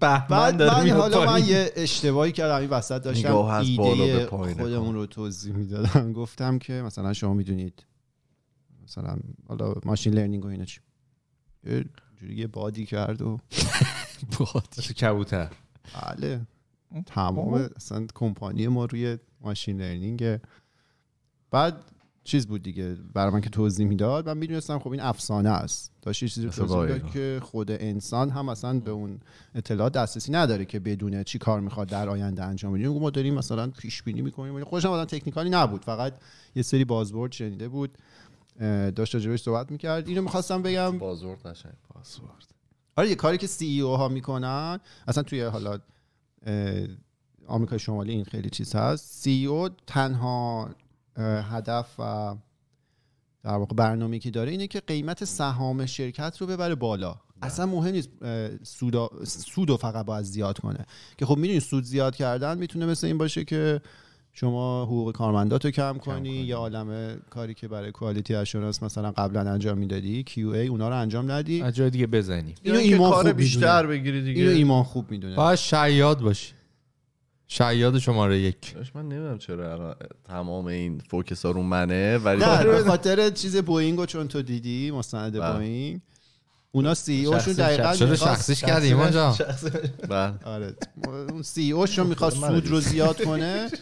[0.00, 1.44] بعد من میاد حالا من.
[1.44, 6.12] یه اشتباهی کردم این وسط داشتم ایده خودمون رو توضیح می‌دادم.
[6.12, 7.86] گفتم که مثلا شما می‌دونید
[8.84, 9.16] مثلا
[9.48, 10.80] حالا ماشین لرنینگ و اینا چی؟
[11.64, 11.84] یه
[12.16, 13.38] جوری یه بادی کرد و
[14.78, 15.50] مثل کبوتر.
[16.02, 16.40] بله.
[17.06, 20.38] تمام اصلا کمپانی ما روی ماشین لرنینگ.
[21.50, 21.76] بعد
[22.24, 25.92] چیز بود دیگه برای من که توضیح می‌داد من می‌دونستم خب این افسانه است.
[26.02, 29.20] داشت یه چیزی توضیح که خود انسان هم مثلا به اون
[29.54, 32.88] اطلاعات دسترسی نداره که بدونه چی کار می‌خواد در آینده انجام بده.
[32.88, 35.84] ما داریم مثلا پیش بینی می‌کنیم خودش هم آدم تکنیکالی نبود.
[35.84, 36.14] فقط
[36.54, 37.98] یه سری بازورد شنیده بود.
[38.96, 40.08] داشت راجبش صحبت می‌کرد.
[40.08, 40.98] اینو می‌خواستم بگم.
[40.98, 42.53] بازورد قشنگ پاسورد
[42.96, 45.78] آره یه کاری که سی ای او ها می‌کنن اصلا توی حالا
[47.46, 49.22] آمریکای شمالی این خیلی چیز هست.
[49.22, 50.70] سی ای او تنها
[51.16, 52.34] اه، هدف و
[53.42, 57.16] در واقع برنامه که داره اینه که قیمت سهام شرکت رو ببره بالا.
[57.42, 58.08] اصلا مهم نیست
[59.38, 60.86] سود رو فقط باید زیاد کنه.
[61.18, 63.80] که خب می‌دونی سود زیاد کردن می‌تونه مثل این باشه که
[64.36, 69.40] شما حقوق کارمندات رو کم کنی یا عالم کاری که برای quality assurance مثلا قبلا
[69.52, 72.54] انجام می‌دادی QA اونا رو انجام ندی؟ از جای دیگه بزنی.
[72.62, 73.86] اینو اینو ایمان کار خوب بیشتر.
[73.86, 74.42] بگیری دیگه.
[74.42, 75.36] اینو ایمان خوب می‌دونه.
[75.36, 76.52] باید شیاد باشی.
[77.48, 78.74] شیاد شماره یک.
[78.94, 83.56] من نمی‌دونم چرا الان تمام این focus ها رو منه ولی نه به خاطر چیز
[83.56, 85.56] بوینگ چون تو دیدی مستند بله.
[85.56, 86.00] بوینگ.
[86.72, 89.34] اونا سی اوشون شخصی- دقیقا چرا شخصیش کردی ایمان جان.
[90.08, 90.34] بله.
[90.44, 90.74] آره.
[91.32, 92.68] اون سی اوشون می‌خواست من سود.
[92.68, 93.68] رو زیاد کنه.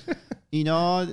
[0.54, 1.04] اینا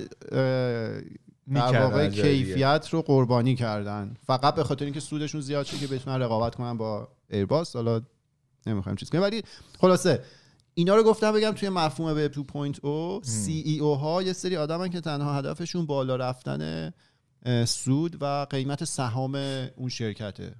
[1.54, 2.08] در واقع.
[2.08, 4.16] کیفیت رو قربانی کردن.
[4.26, 8.02] فقط به خاطر اینکه سودشون زیاد شه که بتونن رقابت کنن با ایرباس حالا
[8.66, 9.22] نمی‌خوایم چیز کنیم.
[9.24, 9.42] ولی
[9.78, 10.22] خلاصه
[10.74, 12.32] اینا رو گفتم بگم توی مفهوم وب
[13.22, 16.92] 2.0 سی ای او ها یه سری آدمن که تنها هدفشون بالا رفتن
[17.64, 19.34] سود و قیمت سهام
[19.76, 20.54] اون شرکته.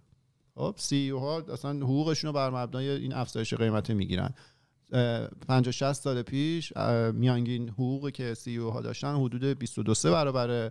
[0.54, 4.34] خب سی ای ها اصلا حقوقشون رو بر مبنای این افزایش قیمت می‌گیرن.
[5.48, 6.72] 50 60 سال پیش
[7.12, 10.70] میانگین حقوقی که سی او ها داشتن حدود 22 سه برابر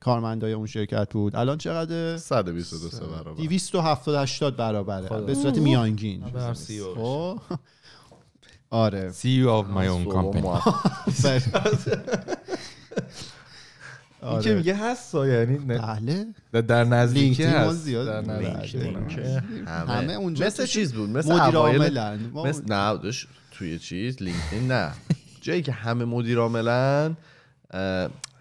[0.00, 1.36] کارمندای اون شرکت بود.
[1.36, 3.42] الان چقدر 122 سه برابر.
[3.42, 5.06] 270 80 برابره.
[5.06, 5.20] خدا.
[5.20, 6.20] به صورت میانگین.
[6.20, 6.94] برم سی او.
[6.94, 7.58] خب
[8.70, 9.12] آره.
[9.12, 10.46] CEO of my own company
[14.26, 14.58] ما- این که آره.
[14.58, 15.78] میگه هست یعنی نه-
[16.52, 16.62] بله.
[16.62, 17.76] در- نزدیکی هست.
[17.76, 18.32] زیاد در.
[18.32, 18.78] نزدیکی.
[19.66, 19.92] همه.
[19.92, 24.90] همه اونجا مثل چیز بود؟ مثل مدیر عاملن مثل نه داشت توی چیز لینکدین نه.
[25.40, 27.16] جایی که همه مدیر عاملن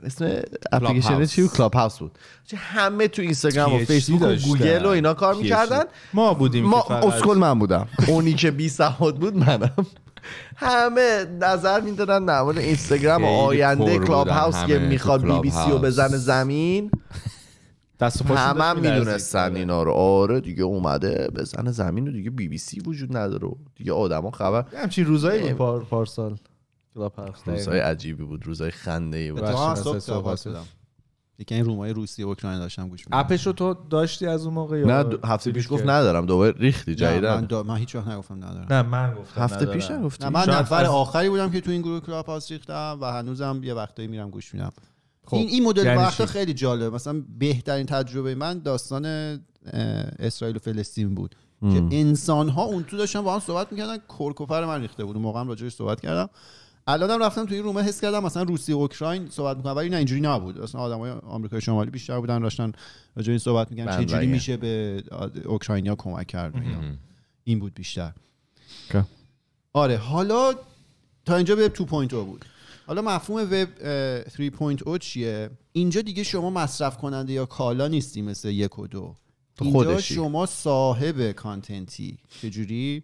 [0.03, 1.25] اسم اپلیکیشن.
[1.25, 2.11] چی بود؟ کلاب هاوس بود.
[2.45, 4.35] چه همه تو اینستاگرام و فیسبوک و.
[4.35, 5.35] گوگل و اینا کار.
[5.35, 5.83] می‌کردن.
[6.13, 7.87] ما بودیم ما اسکل من بودم.
[8.07, 9.71] اونی که بی سواد بود منم.
[10.55, 15.71] همه نظر می‌دادن در مورد اینستاگرام و آینده کلاب هاوس که می‌خواد بی بی سی
[15.71, 15.77] رو.
[15.77, 16.91] بزنه زمین
[17.99, 18.79] دست همه هم.
[18.79, 19.91] می‌دونستن اینا رو.
[19.91, 23.47] آره دیگه اومده بزنه زمین و دیگه بی بی سی وجود نداره.
[23.47, 26.35] و دیگه آدما خبر یه همچین روزایی بود پار پارسال.
[26.95, 29.43] کلاب هاوس روزای عجیبی بود روزای خنده ای بود
[31.39, 33.25] یکی این رومای روسیه و اوکراین داشتم گوش می‌دادم.
[33.25, 36.25] app ش رو تو داشتی از اون موقع یا نه دو- هفته پیش گفت؟ ندارم
[36.25, 37.35] دوباره ریختی نه، جدیدن.
[37.35, 37.63] من, دا...
[37.63, 38.67] من هیچ وقت نگفتم ندارم.
[38.69, 39.65] نه من گفتم هفته.
[39.65, 43.05] پیش نگفتی نه من نفر آخری بودم که تو این گروه کلاب هاوس ریختم و
[43.05, 44.71] هنوزم یه وقتایی میرم گوش میدم.
[45.25, 49.05] خب، این این مدل یعنی وقتا؟ خیلی جالب مثلا بهترین تجربه من داستان
[50.19, 51.35] اسرائیل و فلسطین بود.
[51.61, 55.15] که انسان ها اون تو داشتن با هم صحبت می‌کردن کرکوپر من ریخته بود.
[55.15, 56.29] اون موقع هم راجعش صحبت کردم.
[56.87, 59.97] الانم رفتم تو این رومه حس کردم مثلا روسیه و اوکراین صحبت می‌کنن ولی نه
[59.97, 60.61] اینجوری نبود.
[60.61, 62.71] اصلا آدمای آمریکای شمالی بیشتر بودن داشتن
[63.15, 64.31] راجع به این صحبت می‌کنن چه جوری بندرگه.
[64.31, 65.03] میشه به
[65.45, 66.53] اوکراینیا کمک کرد.
[67.43, 68.11] این بود بیشتر؟
[69.73, 70.53] آره حالا
[71.25, 71.73] تا اینجا وب
[72.07, 72.45] 2.0 بود.
[72.87, 78.49] حالا مفهوم وب اه، 3.0 چیه؟ اینجا دیگه شما مصرف کننده یا کالا نیستی مثل
[78.49, 79.15] یک و دو.
[79.61, 80.01] اینجا.
[80.01, 82.17] شما صاحب content ی.
[82.41, 83.03] چجوری؟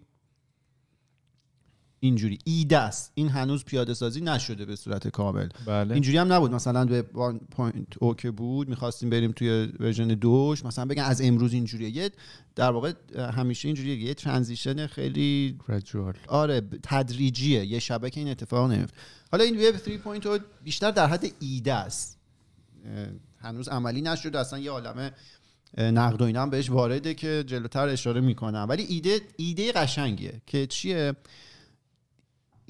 [2.04, 2.40] اینجوری.
[2.46, 3.12] ایده است.
[3.16, 5.48] این هنوز پیاده سازی نشده به صورت کامل.
[5.66, 5.94] بله.
[5.94, 6.54] اینجوری هم نبود.
[6.54, 11.90] مثلا به 1.0 که بود می‌خواستیم بریم توی version دوش مثلا بگن از امروز اینجوریه.
[11.90, 12.12] یه
[12.56, 13.96] در واقع همیشه اینجوریه.
[13.96, 17.66] یه transition خیلی gradual آره تدریجیه.
[17.66, 18.98] یه شبه که این اتفاق نمیفته
[19.32, 19.76] حالا این وب
[20.38, 22.18] 3.0 بیشتر در حد ایده است.
[23.42, 24.40] هنوز عملی نشده.
[24.40, 25.12] اصلا یه عالمه
[25.78, 28.66] نقد و اینا هم بهش وارده که جلوتر اشاره می‌کنم.
[28.70, 31.14] ولی ایده ایده قشنگیه که چیه؟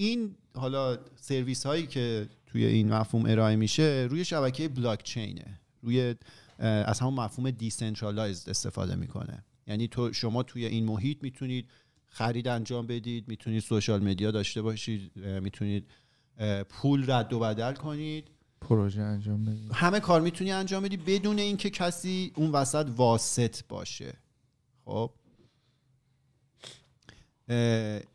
[0.01, 6.15] این حالا سرویس هایی که توی این مفهوم ارائه میشه روی شبکه بلاک چینه روی
[6.59, 9.43] از همون مفهوم decentralized استفاده می‌کنه.
[9.67, 11.69] یعنی تو شما توی این محیط می‌تونید
[12.07, 15.87] خرید انجام بدید می‌تونید سوشال مدیا داشته باشید می‌تونید
[16.69, 18.27] پول رد و بدل کنید.
[18.61, 19.71] پروژه انجام بدید.
[19.73, 24.13] همه کار می‌تونی انجام بدی بدون اینکه کسی اون وسط واسط باشه.
[24.85, 25.11] خب؟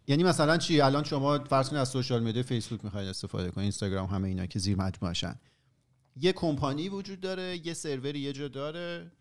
[0.06, 4.06] یعنی مثلا چی؟ الان شما فرض کنید از سوشال مدیا فیسبوک می‌خواید استفاده کنید اینستاگرام
[4.08, 5.34] همه اینا که زیر مجموعشن
[6.20, 9.12] یه کمپانی وجود داره یه سروری یه جا داره.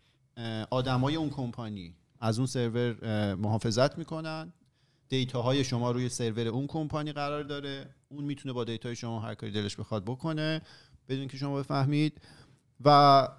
[0.70, 4.52] آدمای اون کمپانی از اون سرور محافظت می‌کنن.
[5.08, 7.94] دیتاهای شما روی سرور اون کمپانی قرار داره.
[8.08, 10.62] اون می‌تونه با دیتای شما هر کاری دلش بخواد بکنه
[11.08, 12.20] بدون که شما بفهمید.
[12.84, 12.88] و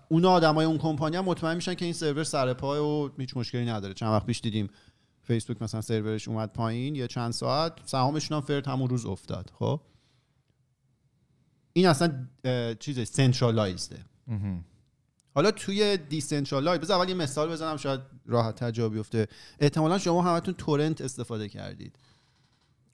[0.10, 3.66] اون آدمای اون کمپانی هم مطمئن میشن که این سرور سر پای و هیچ مشکلی
[3.66, 3.94] نداره.
[3.94, 4.70] چند وقت پیش دیدیم
[5.28, 9.82] فیسبوک مثلا سرورش اومد پایین یه چند ساعت سهامشون هم فرد همون روز افتاد خب؟
[11.74, 12.28] این اصلا
[12.80, 14.00] چیز centralized ه
[15.36, 19.28] حالا توی decentralize بذار اول یه مثال بزنم شاید راحت تر جا بیفته.
[19.60, 21.96] احتمالا شما همتون تورنت استفاده کردید.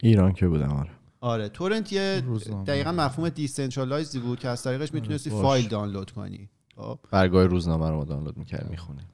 [0.02, 0.90] ایران که بودم آره.
[1.22, 2.24] آره تورنت یه.
[2.68, 5.42] دقیقا مفهوم decentralize ی بود که از طریقش می‌تونستی باش.
[5.42, 9.08] فایل دانلود کنی خب؟ برگاه روزنامه رو دانلود می‌کرد می‌خونه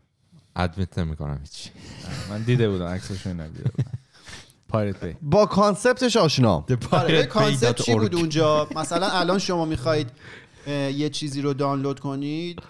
[0.56, 1.70] admit نمی‌کنم هیچ
[2.30, 3.92] من دیده بودم عکسشو ندیده بودم.
[4.68, 10.12] Pirate Bay با concept ش آشنام آره concept چی بود اونجا؟ مثلا الان شما می‌خواید
[10.68, 12.62] یه چیزی رو دانلود کنید.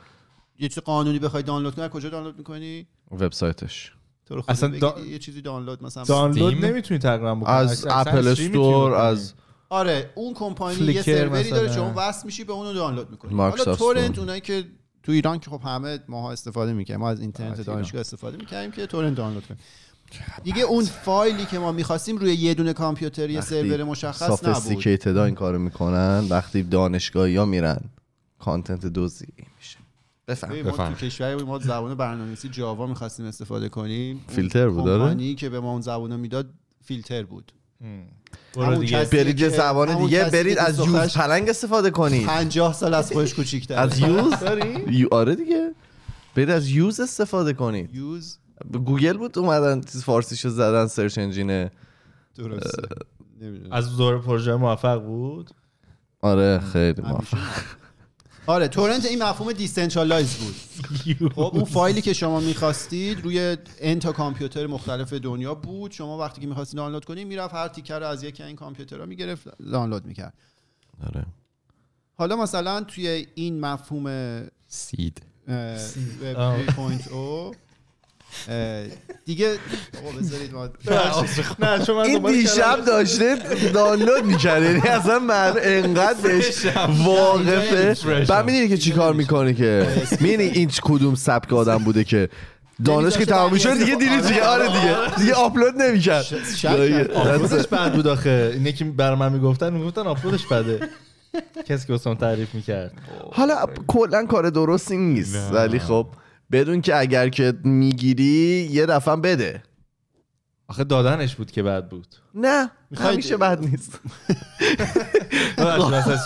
[0.60, 1.90] یه چیز قانونی بخواید دانلود کنید.
[1.90, 3.92] کجا دانلود می‌کنی؟ وبسایتش.
[4.26, 6.04] تو اصلا دا- یه چیزی دانلود مثلا.
[6.04, 7.54] دانلود؟ نمی‌تونی تقریبا بکنی.
[7.54, 8.94] از اپل استور.
[8.94, 9.34] از
[9.70, 11.74] آره اون کمپانی یه سروری داره.
[11.74, 13.38] شما وصل میشی به اونو دانلود می‌کنی.
[13.38, 14.20] حالا تورنت.
[14.20, 14.66] اونایی که
[15.10, 18.72] تو ایران که خب همه ماها استفاده می‌کنیم ما از اینترنت فقط دانشگاه استفاده می‌کنیم
[18.72, 19.60] که تورنت دانلود کنیم.
[20.44, 24.40] دیگه اون فایلی که ما می‌خواستیم روی یه دونه کامپیوتر یه سرور مشخص نبود.
[24.40, 27.80] سافستیکیتد این کارو می‌کنن وقتی دانشگاهی ها میرن
[28.40, 29.78] کانتنت دوزی میشه.
[30.28, 30.62] بفهم.
[30.62, 30.94] ما بفهم.
[30.94, 34.26] تو کشور بود، ما زبان برنامه‌نویسی جاوا می‌خواستیم استفاده کنیم.
[34.28, 36.50] فیلتر بود، آره؟ کمپانی که به ما اون زبانو می‌داد
[36.84, 37.52] فیلتر بود.
[39.12, 42.26] برید یه زبان دیگه برید از یوز پلنگ استفاده کنید.
[42.28, 43.78] 50 سال از خودش کوچیک‌تره.
[43.80, 44.34] از یوز؟
[44.90, 45.72] یو آره دیگه.
[46.36, 47.96] برید از یوز استفاده کنید.
[47.96, 48.38] یوز؟
[48.86, 51.72] گوگل بود اومدن چیز فارسیشو زدن search engine ه.
[52.38, 52.88] درسته.
[53.42, 53.74] نمی‌دونم.
[53.74, 55.52] از دور پروژه موفق بود؟
[56.22, 57.38] آره خیلی موفق.
[58.50, 60.56] آره تورنت این مفهوم decentralized بود.
[61.36, 65.92] خب اون فایلی که شما می‌خواستید روی n تا کامپیوتر مختلف دنیا بود.
[65.92, 69.58] شما وقتی که می‌خواستید دانلود کنید می‌رفت هر تیکه رو از یکی این کامپیوترها می‌گرفت
[69.58, 70.34] دانلود می‌کرد.
[71.08, 71.26] آره.
[72.14, 75.22] حالا مثلا توی این مفهوم سید.
[75.48, 75.78] اه،
[76.22, 76.66] وب آه.
[76.68, 77.52] 3.0 اه،
[79.26, 80.70] دیگه آقا بذارید ما
[81.60, 82.86] نه چون من این دیشب.
[82.86, 83.36] داشته
[83.74, 86.66] دانلود می‌کرد یعنی اصلا من انقدر بهش
[87.06, 87.96] واقفه.
[88.30, 89.88] بعد می‌دونی که چی کار می‌کنه که؟
[90.22, 92.30] می‌دونی این کدوم سبک آدم بوده که
[92.86, 95.16] دانش که تمام می‌شد دیگه دیلیت دیگه آره دیگه.
[95.18, 96.26] دیگه آپلود نمی‌کرد.
[97.16, 98.52] آپلودش بد بود آخه.
[98.54, 100.80] اینه که بر من می‌گفتن می‌گفتن آپلودش بده
[101.66, 102.92] کسی که واسم تعریف می‌کرد.
[103.32, 103.56] حالا
[103.88, 106.08] کلا کار درستی نیست ولی خب
[106.52, 109.64] بدون که اگر که می‌گیری یه دفعه بده.
[110.68, 112.08] آخه دادنش بود که بد بود.
[112.36, 114.00] نه همیشه بد نیست.
[115.58, 116.18] واسه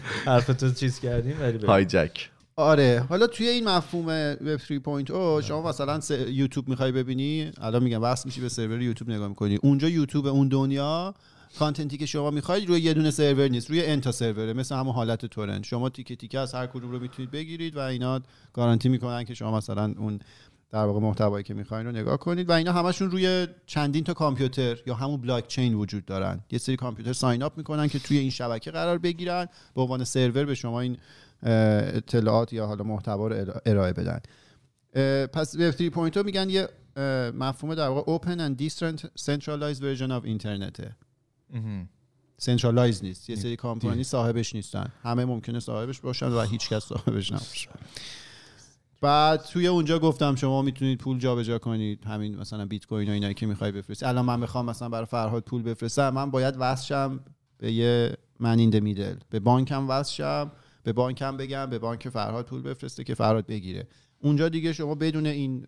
[0.26, 1.66] حرفتو چیز کردیم ولی.
[1.66, 4.06] هایجک آره حالا توی این مفهوم
[4.40, 9.10] وب 3.0 شما مثلا س- یوتیوب می‌خوای ببینی؟ الان میگم وصل میشی به سرور یوتیوب
[9.10, 9.58] نگاه می‌کنی.
[9.62, 11.14] اونجا یوتیوب اون دنیا
[11.58, 15.26] کانتنتی که شما می‌خواید روی یه دونه سرور نیست روی انتا سروره مثل همون حالت
[15.26, 15.64] تورنت.
[15.64, 18.20] شما تیکه تیکه از هر کدوم رو می‌تونید بگیرید و اینا
[18.52, 20.18] گارانتی می‌کنن که شما مثلا اون
[20.70, 24.78] در واقع محتوایی که می‌خواین رو نگاه کنید و اینا همشون روی چندین تا کامپیوتر
[24.86, 26.40] یا همون بلاک چین وجود دارن.
[26.50, 30.44] یه سری کامپیوتر ساین اپ می‌کنن که توی این شبکه قرار بگیرن به عنوان سرور
[30.44, 30.96] به شما این
[31.42, 34.20] اطلاعات یا حالا محتوا رو ارا- ارائه بدن.
[35.26, 36.68] پس Web 3.0 میگن یه
[37.34, 40.96] مفهوم در واقع open and decentralized version of اینترنته.
[42.36, 43.30] centralized نیست.
[43.30, 44.92] یه سری کامپانی صاحبش نیستن.
[45.02, 47.68] همه ممکنه صاحبش باشن و هیچ کس صاحبش نباشه.
[49.00, 52.04] بعد توی اونجا گفتم شما می‌تونید پول جابجا کنید.
[52.04, 54.06] همین مثلا بیت کوین و اینایی که می‌خوای بفرستی.
[54.06, 56.10] الان من می‌خوام مثلا برای فرهاد پول بفرستم.
[56.10, 57.20] من باید وصل شم
[57.58, 59.16] به یه man in middle.
[59.30, 61.66] به بانکم وصل شم به بانکم بگم.
[61.70, 63.88] به بانک فرهاد پول بفرسته که فرهاد بگیره.
[64.20, 65.66] اونجا دیگه شما بدون این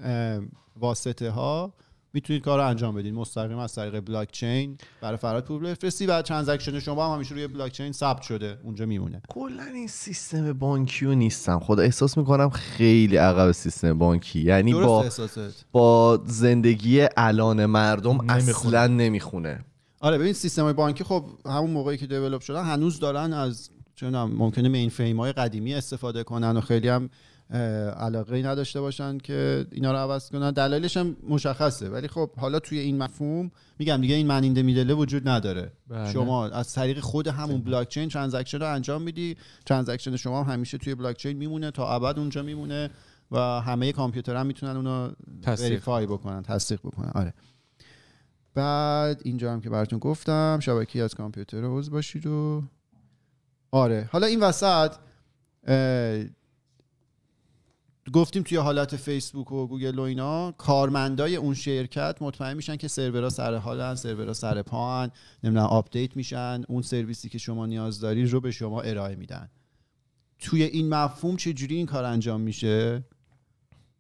[0.77, 1.75] واسطه ها
[2.15, 6.23] می‌تونید کار رو انجام بدید مستقیم از طریق بلاک چین برای فرهاد پول بفرستی و
[6.23, 8.59] transaction شما هم همیشه روی بلاک چین ثبت شده.
[8.63, 9.23] اونجا میمونه.
[9.29, 11.59] کلا این سیستم بانکیو نیستم.
[11.59, 14.41] خدا احساس می‌کنم خیلی عقب سیستم بانکی.
[14.41, 15.67] یعنی با احساست.
[15.73, 18.79] با زندگی الان مردم نمی‌خونه.
[18.79, 19.65] اصلا نمی‌خونه.
[20.01, 24.17] آره ببین سیستم های بانکی خب همون موقعی که develop شدن هنوز دارن از چون
[24.17, 27.11] ممکنه mainframe های قدیمی استفاده کنن و خیلی هم
[27.57, 30.51] علاقه ای نداشته باشن که اینا رو عوض کنن.
[30.51, 31.89] دلایلش هم مشخصه.
[31.89, 35.29] ولی خب حالا توی این مفهوم میگم دیگه این man in the middle ه وجود
[35.29, 35.73] نداره.
[35.89, 36.13] بله.
[36.13, 39.37] شما از طریق خود همون بلاک چین transaction رو انجام میدی.
[39.67, 42.91] transaction شما هم همیشه توی بلاک چین میمونه تا ابد اونجا میمونه
[43.31, 45.11] و همه کامپیوترها هم می‌تونن اونو.
[45.47, 47.11] verify بکنن تصدیق بکنن.
[47.15, 47.35] آره.
[48.55, 52.63] بعد اینجا هم که براتون گفتم شبکه از کامپیوتر عضو باشید و
[53.71, 54.09] آره.
[54.13, 54.93] حالا این وسط
[58.13, 63.29] گفتیم توی حالت فیسبوک و گوگل و اینا کارمندای اون شرکت مطمئن میشن که سرورها
[63.29, 65.11] سر حالن سرورها سر پاهن
[65.45, 69.49] نمی‌دونم آپدیت میشن اون سرویسی که شما نیاز داری رو به شما ارائه میدن.
[70.39, 73.05] توی این مفهوم چجوری این کار انجام میشه؟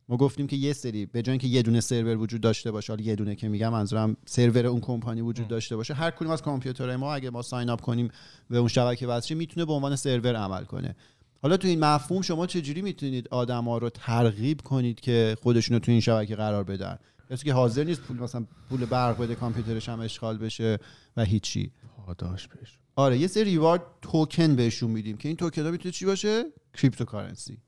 [0.08, 3.04] ما گفتیم که یه سری به جای اینکه یه دونه سرور وجود داشته باشه حالا
[3.04, 5.94] یه دونه که میگم منظورم سرور اون کمپانی وجود داشته باشه.
[5.94, 8.08] هر کدوم از کامپیوترهای ما اگه ما sign up کنیم
[8.50, 10.96] به اون شبکه وصل می‌تونه به عنوان سرور عمل کنه.
[11.44, 15.92] حالا تو این مفهوم شما چجوری می‌تونید آدما رو ترغیب کنید که خودشون رو تو
[15.92, 16.98] این شبکه قرار بدن؟
[17.30, 20.78] کسی که حاضر نیست پول مثلا پول برق بده کامپیوترش هم اشغال بشه
[21.16, 21.70] و هیچی.
[22.06, 22.78] پاداش بهش.
[22.96, 27.58] آره یه سری reward token بهشون میدیم که این توکن ها می‌تونه چی باشه؟ cryptocurrency.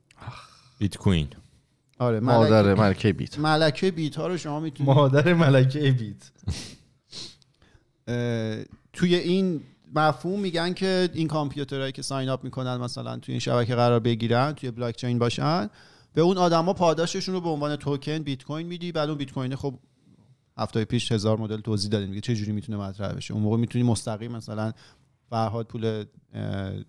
[0.79, 1.29] بیت کوین
[1.99, 3.39] آره مادر ملکه, بیت.
[3.39, 6.31] ملکه بیت ها رو شما می‌تونید مادر ملکه بیت.
[8.93, 9.61] توی این
[9.95, 14.53] مفهوم میگن که این کامپیوترهایی که ساین اپ می‌کنن مثلا توی این شبکه قرار بگیرن
[14.53, 15.71] توی بلاک چین باشن
[16.15, 18.93] به اون آدما پاداششون رو به عنوان توکن بیت کوین میدی.
[18.93, 19.75] بعد اون بیت کوین خب
[20.59, 23.35] هفته پیش هزار مدل توضیح دادیم میگه چه جوری می‌تونه مطرح بشه.
[23.35, 24.73] اون موقع می‌تونی مستقیم مثلا
[25.31, 26.05] فرهاد پول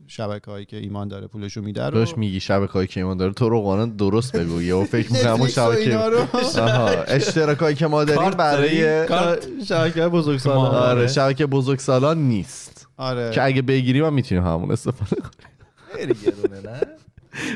[0.08, 3.34] شبکه هایی که ایمان داره پولشو میده رو داشت میگی شبکه های که ایمان داره.
[3.34, 4.62] تو رو قانون درست بگو.
[4.62, 9.08] یهو فکر می‌کنم اون شبکه آها اشتراکایی که ما داریم برای
[9.66, 12.77] شبکه بزرگ سالان آره شبکه بزرگ سالان نیست.
[12.98, 13.32] آره.
[13.32, 15.48] که اگه بگیریم هم می‌تونیم همون استفاده کنیم.
[15.94, 16.82] خیلی گرونه نه؟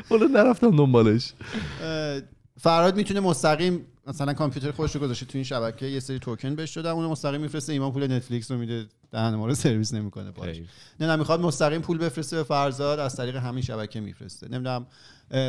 [0.09, 1.33] حالا نرفتم دنبالش.
[1.81, 2.21] اه،
[2.59, 6.71] فرهاد می‌تونه مستقیم مثلا کامپیوتر خودش رو گذاشته تو این شبکه یه سری توکن بهش
[6.71, 10.57] دادن اونو مستقیم میفرسته ایمان پول نتفلیکس رو میده دهن ما رو سرویس نمی‌کنه باش
[10.99, 14.47] نه نه می‌خواد مستقیم پول بفرسته به فرزاد از طریق همین شبکه میفرسته.
[14.47, 14.85] نمی‌دونم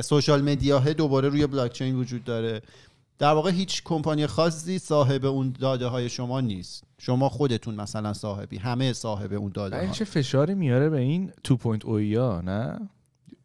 [0.03, 2.63] سوشال مدیاها دوباره روی بلاک چین وجود داره.
[3.19, 6.85] در واقع هیچ کمپانی خاصی صاحب اون داده های شما نیست.
[7.05, 12.01] شما خودتون مثلا صاحبی همه صاحب اون داده این چه فشاری میاره به این 2.0
[12.01, 12.91] یا نه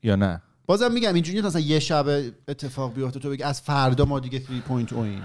[0.04, 2.08] یا نه بازم میگم اینجوری مثلا یه شب
[2.48, 5.22] اتفاق بیفته تو بگی از فردا ما دیگه 3.0 این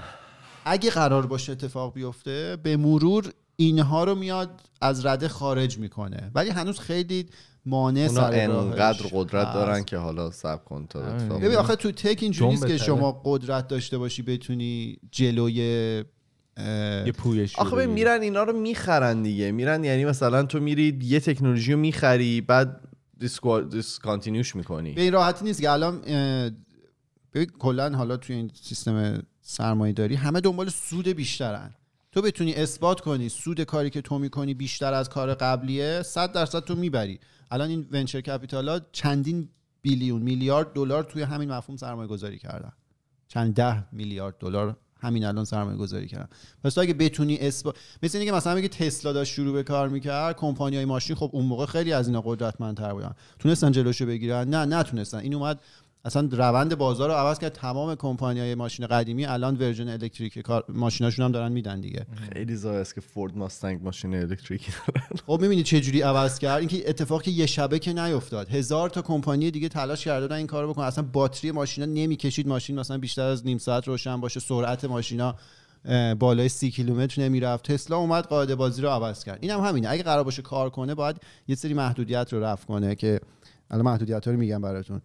[0.64, 6.51] اگه قرار باشه اتفاق بیفته به مرور اینها رو میاد از رده خارج می‌کنه ولی
[6.51, 7.26] هنوز خیلی
[7.66, 9.55] مانع سر انقدر قدرت هست.
[9.55, 11.01] دارن که حالا سب کن تا.
[11.01, 12.76] اتفاق ببین آخه تو تک اینجوری نیست که.
[12.76, 16.05] شما قدرت داشته باشی بتونی جلوی
[16.57, 19.53] یه پویش آخه ببین میرن اینا رو می‌خرن دیگه.
[19.53, 22.80] میرن یعنی مثلا تو میری یه تکنولوژی رو می‌خری بعد
[23.70, 24.92] دیسکانتینیوش می‌کنی.
[24.92, 26.00] به این راحتی نیست که الان
[27.34, 31.74] ببین کلا حالا توی این سیستم سرمایه داری همه دنبال سود بیشترن.
[32.12, 36.61] تو بتونی اثبات کنی سود کاری که تو می‌کنی بیشتر از کار قبلیه 100 درصد
[36.64, 37.20] تو می‌بری.
[37.50, 39.48] الان این venture capital ها چندین
[39.82, 42.72] billion میلیارد دلار توی همین مفهوم سرمایه گذاری کردن.
[43.28, 46.28] چند ده میلیارد دلار همین الان سرمایه گذاری کردن
[46.64, 50.76] پس اگه بتونی اثبات مثل اینکه مثلا میگه تسلا داشت شروع به کار می‌کرد کمپانی
[50.76, 53.14] های ماشین خب اون موقع خیلی از اینا قدرتمندتر بودن.
[53.38, 55.18] تونستن جلوشو بگیرن؟ نه نتونستن.
[55.18, 55.61] این اومد
[56.05, 57.53] اصلا روند بازار رو عوض کرد.
[57.53, 62.07] تمام کمپانی های ماشین قدیمی الان version electric car ماشیناشون هم دارن میدن دیگه.
[62.32, 66.59] خیلی ضایع است که فورد ماستنگ ماشین الکتریکی داره خب می‌بینی چه جوری عوض کرد؟
[66.59, 68.48] اینکه اتفاقی یه شبه که نیفتاد.
[68.48, 70.84] هزار تا کمپانی دیگه تلاش کرده بودن این کارو بکنن.
[70.84, 72.48] اصلا باتری ماشینا نمی‌کشید.
[72.48, 74.40] ماشین مثلا بیشتر از نیم ساعت روشن باشه.
[74.40, 75.34] سرعت ماشینا
[76.18, 77.72] بالای سی کیلومتر نمی‌رفت.
[77.72, 79.38] تسلا اومد قاعده بازی رو عوض کرد.
[79.40, 79.90] اینم هم همینه.
[79.90, 81.16] اگه قرار باشه کار کنه باید
[81.48, 83.20] یه سری محدودیت رو رفع کنه که
[83.70, 85.03] الان محدودیت ها رو میگم براتون.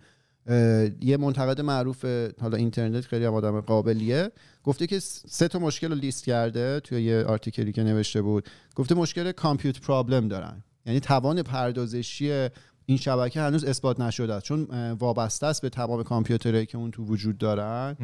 [1.02, 2.06] یه منتقد معروف
[2.42, 4.32] حالا اینترنت خیلی هم آدم قابلیه.
[4.64, 8.50] گفته که سه تا مشکل رو لیست کرده توی یه آرتیکلی که نوشته بود.
[8.76, 10.64] گفته مشکل کامپیوت پرابلم دارن.
[10.86, 12.50] یعنی توان پردازشی
[12.86, 14.46] این شبکه هنوز اثبات نشده است.
[14.46, 14.68] چون
[15.00, 17.96] وابسته است به تمام کامپیوترهایی که اون تو وجود دارن.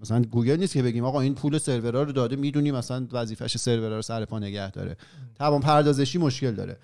[0.00, 3.96] مثلا گوگل نیست که بگیم آقا این پول سرورها رو داده می‌دونی مثلا وظیفش سرورها
[3.96, 4.96] رو سر پا نگه داره.
[5.34, 6.76] توان پردازشی مشکل داره.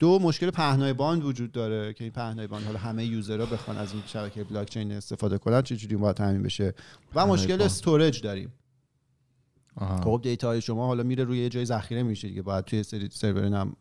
[0.00, 3.76] دو مشکل پهنای باند وجود داره که این پهنای باند حالا همه user ها بخوان
[3.76, 6.74] از این شبکه بلاک چین استفاده کنن چه جوری باید تامین بشه؟
[7.14, 7.62] و مشکل باند.
[7.62, 8.52] storage داریم.
[9.76, 13.08] خب data های شما حالا میره روی یه جای ذخیره میشه دیگه باید توی سری
[13.12, 13.76] سرور نم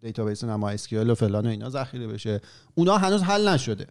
[0.00, 2.40] database MySQL و فلان و اینا ذخیره بشه.
[2.74, 3.86] اونا هنوز حل نشده.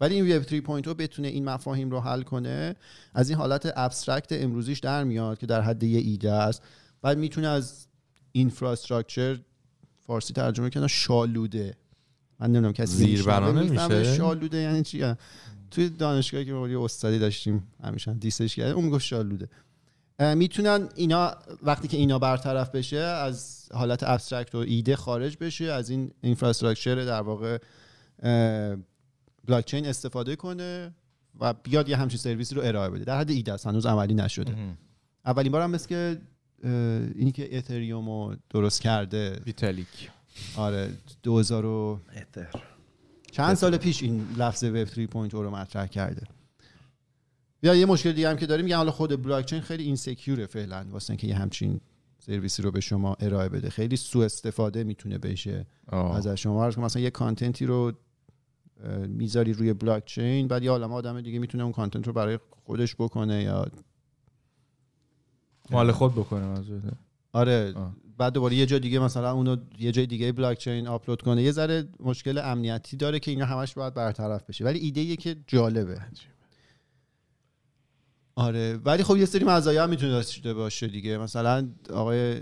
[0.00, 0.42] ولی این وب
[0.82, 2.76] 3.0 بتونه این مفاهیم رو حل کنه.
[3.14, 6.62] از این حالت abstract امروزیش در میاد که در حد یه ایده است.
[7.02, 7.86] بعد می‌تونه از
[8.32, 9.38] infrastructure
[10.08, 11.76] فارسی ترجمه کنه شالوده.
[12.40, 14.56] من نمی‌دونم کسی می‌فهمه میشه؟ شالوده.
[14.56, 15.14] یعنی چی؟
[15.70, 19.48] توی دانشگاهی که یه استادی داشتیم همیشه diss ش کرده اون می‌گفت شالوده.
[20.34, 25.90] می‌تونن اینا وقتی که اینا برطرف بشه از حالت abstract و ایده خارج بشه از
[25.90, 27.58] این infrastructure در واقع
[29.46, 30.94] بلاک چین استفاده کنه
[31.40, 33.04] و بیاد یه همچین سرویسی رو ارائه بده.
[33.04, 34.54] در حد ایده است هنوز عملی نشده.
[35.24, 36.18] اولین بار هم مثل که
[37.14, 39.40] اینی که اتریوم رو درست کرده.
[39.46, 40.10] ویتالیک
[40.56, 40.90] آره
[41.22, 42.00] 2000 و
[43.32, 46.22] چند سال پیش این لفظ وب 3.0 رو مطرح کرده.
[47.62, 50.46] یا یه مشکل دیگه هم که داریم میگن حالا خود بلاک چین خیلی insecure ه
[50.46, 51.80] فعلا واسه اینکه یه همچین
[52.18, 53.70] سرویسی رو به شما ارائه بده.
[53.70, 56.16] خیلی سوء استفاده می‌تونه بشه آه.
[56.16, 56.70] از شما.
[56.70, 57.92] کن مثلا یه content ی رو
[59.08, 62.94] می‌ذاری روی بلاک چین بعد یه عالمه آدم دیگه می‌تونه اون کانتنت رو برای خودش
[62.94, 63.66] بکنه یا
[65.70, 66.92] مال خود بکنه منظورته
[67.32, 67.96] آره آه.
[68.18, 71.52] بعد دوباره یه جا دیگه مثلا اونو یه جای دیگه بلاک چین آپلود کنه یه
[71.52, 74.64] ذره مشکل امنیتی داره که اینا همش باید برطرف بشه.
[74.64, 76.00] ولی ایده یه که جالبه.
[78.34, 81.18] آره ولی خب یه سری مزایا هم می‌تونه داشته باشه دیگه.
[81.18, 82.40] مثلا آقای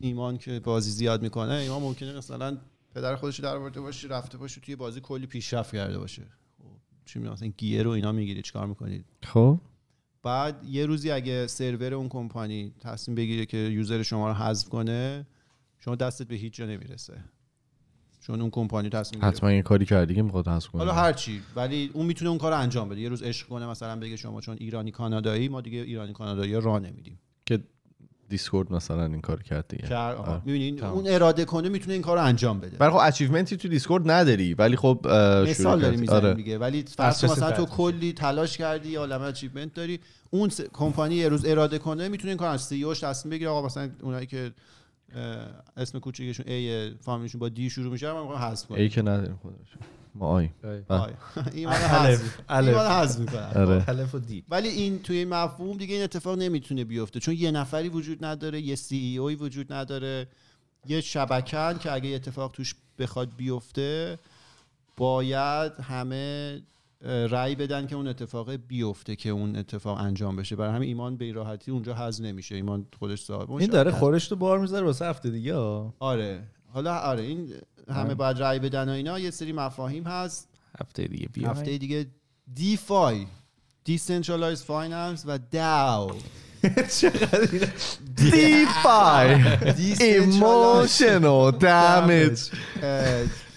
[0.00, 2.58] ایمان که بازی زیاد می‌کنه ایمان ممکنه مثلا
[2.94, 6.22] پدر خودش در آورده باشه رفته باشه توی بازی کلی پیشرفت کرده باشه.
[6.58, 6.64] خب
[7.04, 9.60] چی مثلا گیر رو اینا می‌گیری چیکار می‌کنید خب.
[10.22, 15.26] بعد یه روزی اگه سرور اون کمپانی تصمیم بگیره که یوزر شما رو حذف کنه
[15.78, 17.24] شما دستت به هیچ جا نمی‌رسه.
[18.20, 19.24] چون اون کمپانی تصمیم.
[19.24, 20.82] حتما یه کاری کردی که می‌خواد حذف کنه.
[20.82, 23.00] حالا هر چی ولی اون می‌تونه اون کار رو انجام بده.
[23.00, 26.80] یه روز عشق کنه مثلا بگه شما چون ایرانی کانادایی ما دیگه ایرانی کانادایی راه
[26.80, 27.18] نمیدیم.
[27.46, 27.58] که
[28.28, 30.42] دیسکورد مثلا این کار کرد دیگه آره.
[30.44, 30.92] می‌بینین تمام.
[30.92, 34.10] اون اراده کنه می‌تونه این کار رو انجام بده برای خب achievement ی تو Discord
[34.10, 35.00] نداری ولی خب
[35.48, 35.96] مثال داری.
[35.96, 36.34] می‌زنیم آره.
[36.34, 37.66] دیگه ولی فرض مثلا تو.
[37.66, 40.00] کلی تلاش کردی یا عالمه achievement داری
[40.30, 43.50] اون س- کمپانی یه روز اراده کنه می‌تونه این کار از CEO ش تصمیم بگیره
[43.50, 44.52] آقا مثلا اونایی که
[45.76, 49.38] اسم کوچیکشون ای فامیلیشون با D شروع میشه رو ما حذف کنیم A که نداریم
[49.42, 49.56] خودش
[50.18, 50.48] ما I.
[50.62, 50.84] بله.
[51.54, 51.68] این.
[51.68, 53.18] حذف.
[53.18, 53.52] می‌کنن.
[53.54, 53.84] آره.
[53.88, 57.20] الف و دی ولی این توی این مفهوم دیگه این اتفاق نمی‌تونه بیفته.
[57.20, 60.26] چون یه نفری وجود نداره یه سی ای اوی وجود نداره
[60.86, 64.18] یه شبکن که اگه یه اتفاق توش بخواد بیفته
[64.96, 66.60] باید همه
[67.04, 70.56] رأی بدن که اون اتفاق بیفته که اون اتفاق انجام بشه.
[70.56, 72.54] برای همین ایمان به این راحتی اونجا حذف نمیشه.
[72.54, 75.54] ایمان خودش صاحب این داره خورش تو بار می‌ذاره واسه هفته دیگه.
[75.98, 76.42] آره.
[76.72, 77.52] حالا آره این
[77.88, 80.48] همه باید رأی بدن و اینا یه سری مفاهیم هست.
[80.80, 82.06] هفته دیگه بیا هفته دیگه
[82.54, 83.26] DeFi
[83.88, 86.12] Decentralized Finance و DAO
[88.14, 89.34] DeFi
[90.00, 92.40] emotional damage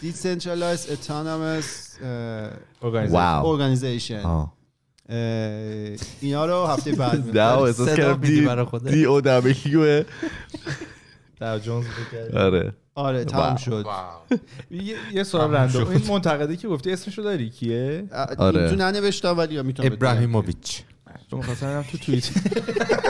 [0.03, 2.01] Decentralized Autonomous
[2.83, 4.25] واو Organization.
[4.25, 4.53] آه.
[5.09, 5.13] uh,
[6.21, 7.63] اینا رو هفته بعد می‌ذاریم.
[7.63, 10.03] احساس کردم دی او دبلیو.
[11.39, 11.85] در جونز.
[12.33, 12.73] آره.
[13.01, 13.55] آره تمام.
[13.55, 13.85] شد.
[14.71, 15.87] یه یه سوال رندوم.
[15.87, 18.35] این منتقدی که گفتی اسمشو داری؟ کیه؟ آره.
[18.37, 18.69] آره.
[18.69, 20.81] تو ننوشتم ولی می‌تونم ابراهیموویچ.
[21.29, 22.29] تو می‌خواستم تو توییت.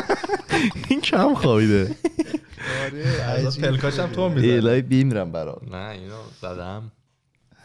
[0.89, 1.95] این کم خوابیده.
[3.47, 5.63] از پلکاش هم تو می‌زنی ایلای بیمیرم برات.
[5.71, 6.91] نه اینو زدم.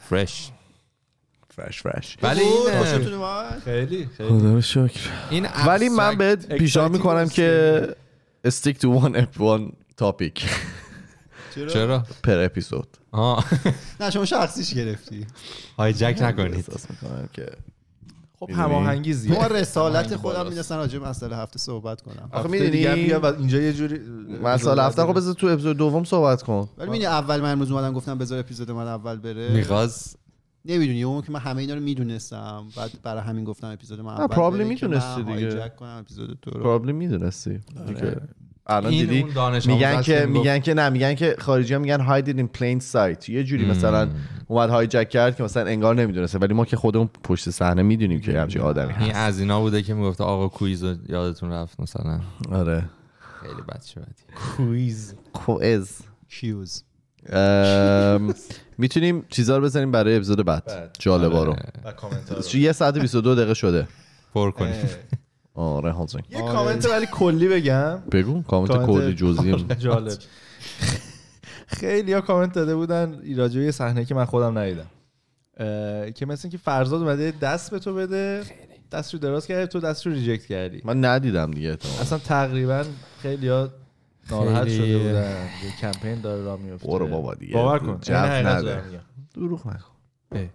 [0.09, 0.51] فرش
[1.57, 2.53] فرش فرش ولی این
[3.13, 4.29] اومد؟ خیلی خیلی.
[4.29, 5.01] خدا شکر.
[5.31, 7.89] این ولی من بهت پیشنهاد می‌کنم که
[8.47, 9.73] stick to one one
[10.03, 10.43] topic.
[11.69, 12.89] چرا؟ پر اپیزود.
[13.13, 13.45] آه.
[14.01, 15.27] نه شما شخصیش گرفتی.
[15.79, 16.55] هایجک نکنید.
[16.55, 17.47] احساس می‌کنم که
[18.41, 20.45] خب؟ هماهنگی ما زیاد رسالت هماهنگی خودم.
[20.45, 22.29] می‌دونستم راجع به مسئله هفته صحبت کنم.
[22.33, 24.01] آخه می‌دونی؟ اینجا یه جوری
[24.43, 26.69] مسئله هفته خب بذار تو اپیزود دوم صحبت کن.
[26.79, 30.19] ولی می‌دونی اول من امروز اومدم گفتم بذار اپیزود من اول بره؟ می‌خواست
[30.65, 32.65] نمی‌دونی اون که من همه اینا رو می‌دونستم.
[32.77, 35.51] بعد برای همین گفتم اپیزود من اول پرابلی بره که می‌تونستی من دیگه.
[35.51, 36.63] هایجک کنم اپیزود تو رو.
[36.63, 37.61] probably می‌دونستی.
[37.87, 38.17] دیگه.
[38.67, 39.23] الان این دیدی؟
[39.67, 43.29] میگن که میگن که نه میگن که خارجی ها میگن it in plain sight.
[43.29, 44.09] یه جوری مثلا
[44.49, 46.39] اومد hijack کرد که مثلا انگار نمی‌دونسته.
[46.39, 49.17] ولی ما که خودمون پشت صحنه می‌دونیم که همچین آدمی این هست.
[49.17, 52.21] از اینا بوده که می‌گفته آقا quiz رو یادتون رفت مثلا.
[52.53, 52.85] آره.
[53.41, 54.05] خیلی بد شدی
[54.57, 55.15] کویز.
[55.33, 56.83] quiz quiz.
[57.33, 58.35] ام،
[58.79, 60.97] می‌تونیم چیزا رو بزنیم برای اپیزود بعد.
[60.99, 61.57] جالبا رو.
[61.85, 63.89] و کامنت یه ساعت 22 دقیقه شده.
[64.35, 64.75] پر کنید
[65.57, 66.19] آره حاضر.
[66.31, 67.99] یه کامنت ولی کلی بگم.
[68.13, 69.67] بگو کامنت کلی جزئی.
[69.79, 70.19] جالب.
[71.67, 74.87] خیلی ها کامنت داده بودن راجع یه صحنه که من خودم ندیدم.
[76.11, 78.43] که مثل اینکه فرزاد اومده دست به تو بده
[78.93, 80.83] دست رو دراز کردی تو دست رو reject کردی.
[80.85, 82.01] من ندیدم دیگه احتمالاً.
[82.01, 82.85] اصلا تقریبا
[83.23, 83.69] خیلی ها
[84.31, 85.47] ناراحت شده بودن.
[85.65, 86.89] یه کمپین داره راه میفته.
[86.89, 87.55] برو بابا دیگه.
[87.55, 88.01] باور کن.
[89.35, 90.51] دروغ نکن.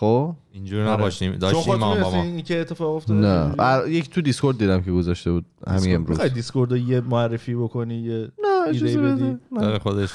[0.00, 0.92] خب؟ اینجور آره.
[0.92, 1.32] نباشیم.
[1.36, 3.54] داشتیم ما بابا این که اتفاق افتاده؟ نه.
[3.58, 6.10] ار- یک تو Discord دیدم که گذاشته بود همین امروز.
[6.10, 10.10] می‌خوای Discord رو یه معرفی بکنی یه نه ایده بدی؟ داره خودش.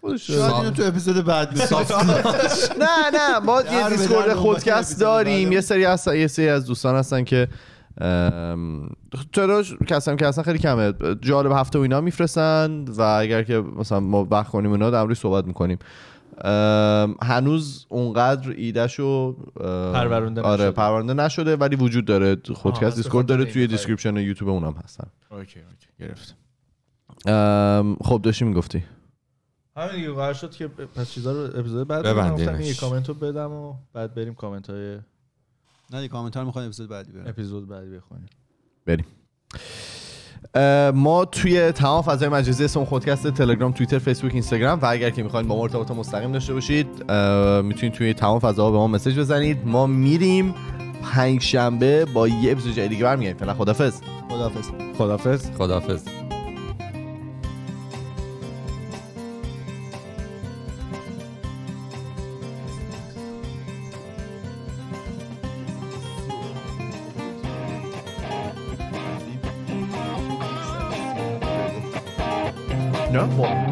[0.00, 0.52] خودش شاید.
[0.52, 1.58] اینو تو اپیزود بعد.
[2.80, 3.38] نه نه.
[3.46, 5.52] ما یه Discord خودکست داریم.
[5.52, 7.48] یه سری هستن یه سری از دوستان هستن که
[9.32, 10.92] چرا کسیم که هستن خیلی کمه.
[11.20, 15.46] جالب هفته و اینا میفرستن و اگر که مثلا ما وقت کنیم اونا در صحبت
[15.46, 15.78] می‌کنیم.
[17.22, 20.70] هنوز اونقدر ایدهشو ام، پرورونده آره نشده.
[20.70, 22.36] پرورونده نشده ولی وجود داره.
[22.54, 23.66] خودکست Discord داره توی.
[23.66, 25.06] description یوتیوب اونم هستن.
[25.30, 26.36] okay okay گرفت.
[27.26, 28.84] ام، خب داشتی می‌گفتی.
[29.76, 32.48] همین دیگه قرار شد که پس چیزا رو اپیزود بعد ببندیمش.
[32.48, 34.94] گفتم یه کامنت رو بدم و بعد بریم کامنت های
[35.90, 38.26] نه دیگه کامنت ها می‌خوام اپیزود بعدی برم اپیزود بعدی بخونیم.
[38.86, 39.04] بریم.
[40.94, 45.48] ما توی تمام فضای مجازی اسم خودکست تلگرام توییتر فیسبوک اینستاگرام و اگر که می‌خواین
[45.48, 46.86] با ما ارتباط مستقیم داشته باشید
[47.62, 49.58] می‌تونید توی تمام فضاها به ما مسیج بزنید.
[49.64, 50.54] ما میریم
[51.02, 53.38] پنج شنبه با یه اپیزود جدید دیگه برمیگردیم.
[53.38, 54.00] فعلا خدافظ
[54.98, 55.50] خداحافظ.
[55.58, 56.02] خدافظ
[73.12, 73.71] خداحافظ نه